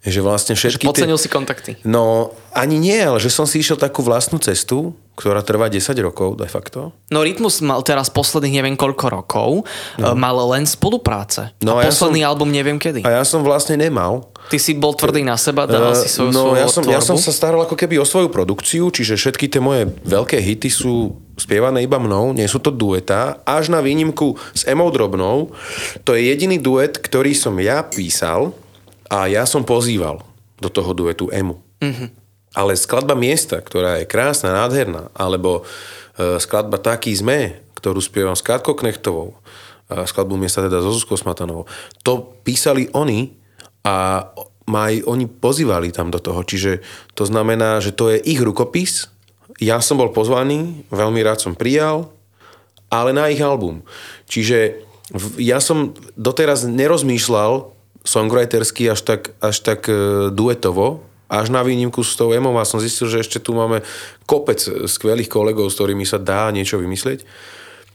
[0.00, 0.88] Že vlastne všetky...
[0.88, 1.24] Že podcenil tie...
[1.26, 1.70] si kontakty.
[1.84, 6.38] No, ani nie, ale že som si išiel takú vlastnú cestu, ktorá trvá 10 rokov
[6.38, 6.94] de facto.
[7.12, 9.50] No Rytmus mal teraz posledných neviem koľko rokov,
[9.98, 10.14] no.
[10.14, 11.52] mal len spolupráce.
[11.60, 13.02] No, a, a posledný ja som, album neviem kedy.
[13.04, 14.30] A ja som vlastne nemal.
[14.48, 16.96] Ty si bol tvrdý na seba, dal uh, si svoju, no, svoju ja som, tvorbu.
[16.96, 20.72] ja som sa staral ako keby o svoju produkciu, čiže všetky tie moje veľké hity
[20.72, 25.52] sú spievané iba mnou, nie sú to dueta, až na výnimku s Emou Drobnou.
[26.08, 28.56] To je jediný duet, ktorý som ja písal,
[29.08, 30.20] a ja som pozýval
[30.60, 31.56] do toho duetu Emu.
[31.80, 32.08] Mm-hmm.
[32.56, 35.64] Ale skladba Miesta, ktorá je krásna, nádherná, alebo
[36.16, 39.38] e, skladba Taký sme, ktorú spievam s Katkou Knechtovou,
[39.88, 41.64] skladbu Miesta teda so Zuzkou Smatanovou,
[42.04, 43.32] to písali oni
[43.88, 43.94] a
[44.68, 46.44] ma aj oni pozývali tam do toho.
[46.44, 46.84] Čiže
[47.16, 49.08] to znamená, že to je ich rukopis,
[49.58, 52.12] ja som bol pozvaný, veľmi rád som prijal,
[52.92, 53.82] ale na ich album.
[54.30, 54.86] Čiže
[55.40, 57.74] ja som doteraz nerozmýšľal
[58.06, 62.80] songwritersky až tak, až tak e, duetovo, až na výnimku s tou Emou a som
[62.80, 63.84] zistil, že ešte tu máme
[64.24, 67.26] kopec skvelých kolegov, s ktorými sa dá niečo vymyslieť.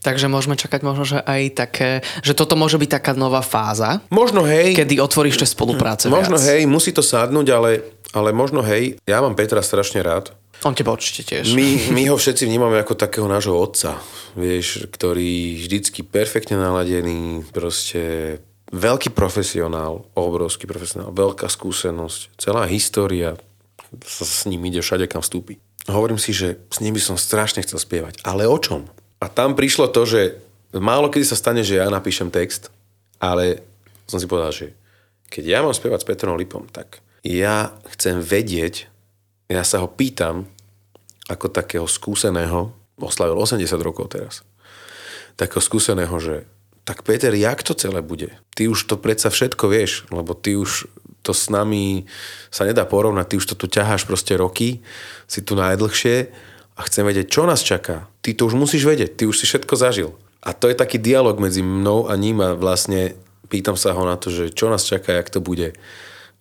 [0.03, 1.89] Takže môžeme čakať možno, že aj také,
[2.19, 4.03] že toto môže byť taká nová fáza.
[4.11, 4.75] Možno hej.
[4.75, 6.47] Kedy otvoríš tie spolupráce Možno viac.
[6.51, 7.71] hej, musí to sadnúť, ale,
[8.11, 8.99] ale možno hej.
[9.07, 10.35] Ja mám Petra strašne rád.
[10.63, 11.55] On teba určite tiež.
[11.55, 13.99] My, my ho všetci vnímame ako takého nášho otca,
[14.35, 18.37] vieš, ktorý vždycky perfektne naladený, proste
[18.71, 23.35] veľký profesionál, obrovský profesionál, veľká skúsenosť, celá história
[24.01, 25.61] sa s ním ide všade, kam vstúpi.
[25.85, 28.23] Hovorím si, že s ním by som strašne chcel spievať.
[28.23, 28.87] Ale o čom?
[29.23, 30.35] A tam prišlo to, že
[30.75, 32.67] málo kedy sa stane, že ja napíšem text,
[33.23, 33.63] ale
[34.03, 34.75] som si povedal, že
[35.31, 38.91] keď ja mám spievať s Petrom Lipom, tak ja chcem vedieť,
[39.47, 40.51] ja sa ho pýtam,
[41.31, 44.43] ako takého skúseného, oslavil 80 rokov teraz,
[45.39, 46.43] takého skúseného, že
[46.83, 48.27] tak Peter, jak to celé bude?
[48.59, 50.91] Ty už to predsa všetko vieš, lebo ty už
[51.23, 52.03] to s nami
[52.51, 54.83] sa nedá porovnať, ty už to tu ťaháš proste roky,
[55.23, 56.27] si tu najdlhšie
[56.75, 58.11] a chcem vedieť, čo nás čaká.
[58.23, 60.15] Ty to už musíš vedieť, ty už si všetko zažil.
[60.39, 63.19] A to je taký dialog medzi mnou a ním a vlastne
[63.51, 65.75] pýtam sa ho na to, že čo nás čaká, jak to bude.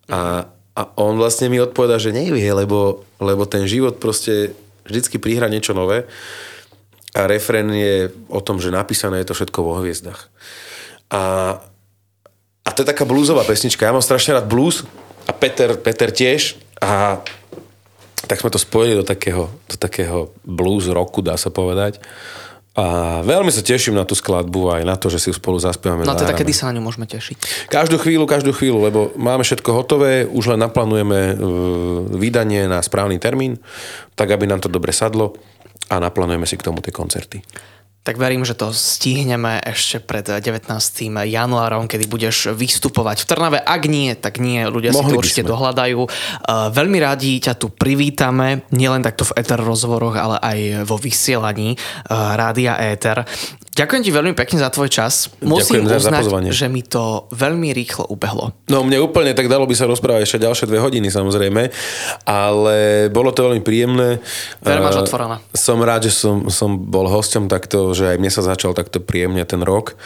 [0.06, 0.46] A,
[0.78, 4.54] a on vlastne mi odpoveda, že nevie, lebo, lebo ten život proste
[4.86, 6.06] vždycky prihra niečo nové
[7.12, 10.32] a refrén je o tom, že napísané je to všetko vo hviezdach.
[11.12, 11.54] A,
[12.64, 13.84] a to je taká bluesová pesnička.
[13.84, 14.88] Ja mám strašne rád blues
[15.28, 16.56] a Peter, Peter tiež.
[16.80, 17.20] A,
[18.26, 21.98] tak sme to spojili do takého, do takého blues roku, dá sa povedať.
[22.72, 26.08] A veľmi sa teším na tú skladbu aj na to, že si ju spolu zaspievame.
[26.08, 27.68] No teda kedy sa na ňu môžeme tešiť?
[27.68, 31.34] Každú chvíľu, každú chvíľu, lebo máme všetko hotové, už len naplánujeme e,
[32.16, 33.60] vydanie na správny termín,
[34.16, 35.36] tak aby nám to dobre sadlo
[35.92, 37.44] a naplánujeme si k tomu tie koncerty.
[38.02, 40.66] Tak verím, že to stihneme ešte pred 19.
[41.22, 43.58] januárom, kedy budeš vystupovať v Trnave.
[43.62, 45.52] Ak nie, tak nie, ľudia si Mohli to by určite sme.
[45.54, 46.00] dohľadajú.
[46.02, 46.10] Uh,
[46.74, 52.34] veľmi radi ťa tu privítame, nielen takto v Ether rozhovoroch, ale aj vo vysielaní uh,
[52.34, 53.22] Rádia Éter.
[53.72, 55.32] Ďakujem ti veľmi pekne za tvoj čas.
[55.40, 56.50] Musím Ďakujem za- za uznať, pozvanie.
[56.52, 58.52] že mi to veľmi rýchlo ubehlo.
[58.68, 61.72] No mne úplne tak dalo by sa rozprávať ešte ďalšie dve hodiny samozrejme,
[62.28, 62.76] ale
[63.08, 64.20] bolo to veľmi príjemné.
[64.60, 65.36] Dvere máš A otvorené.
[65.56, 69.40] Som rád, že som, som bol hosťom takto, že aj mne sa začal takto príjemne
[69.48, 69.96] ten rok.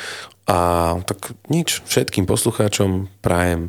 [0.46, 3.66] A tak nič, všetkým poslucháčom prajem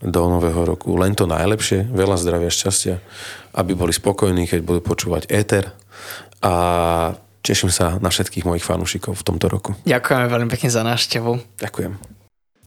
[0.00, 2.96] do nového roku len to najlepšie, veľa zdravia, šťastia,
[3.52, 5.68] aby boli spokojní, keď budú počúvať éter.
[6.40, 7.12] A
[7.44, 9.70] teším sa na všetkých mojich fanúšikov v tomto roku.
[9.84, 11.60] Ďakujeme veľmi pekne za návštevu.
[11.60, 12.23] Ďakujem.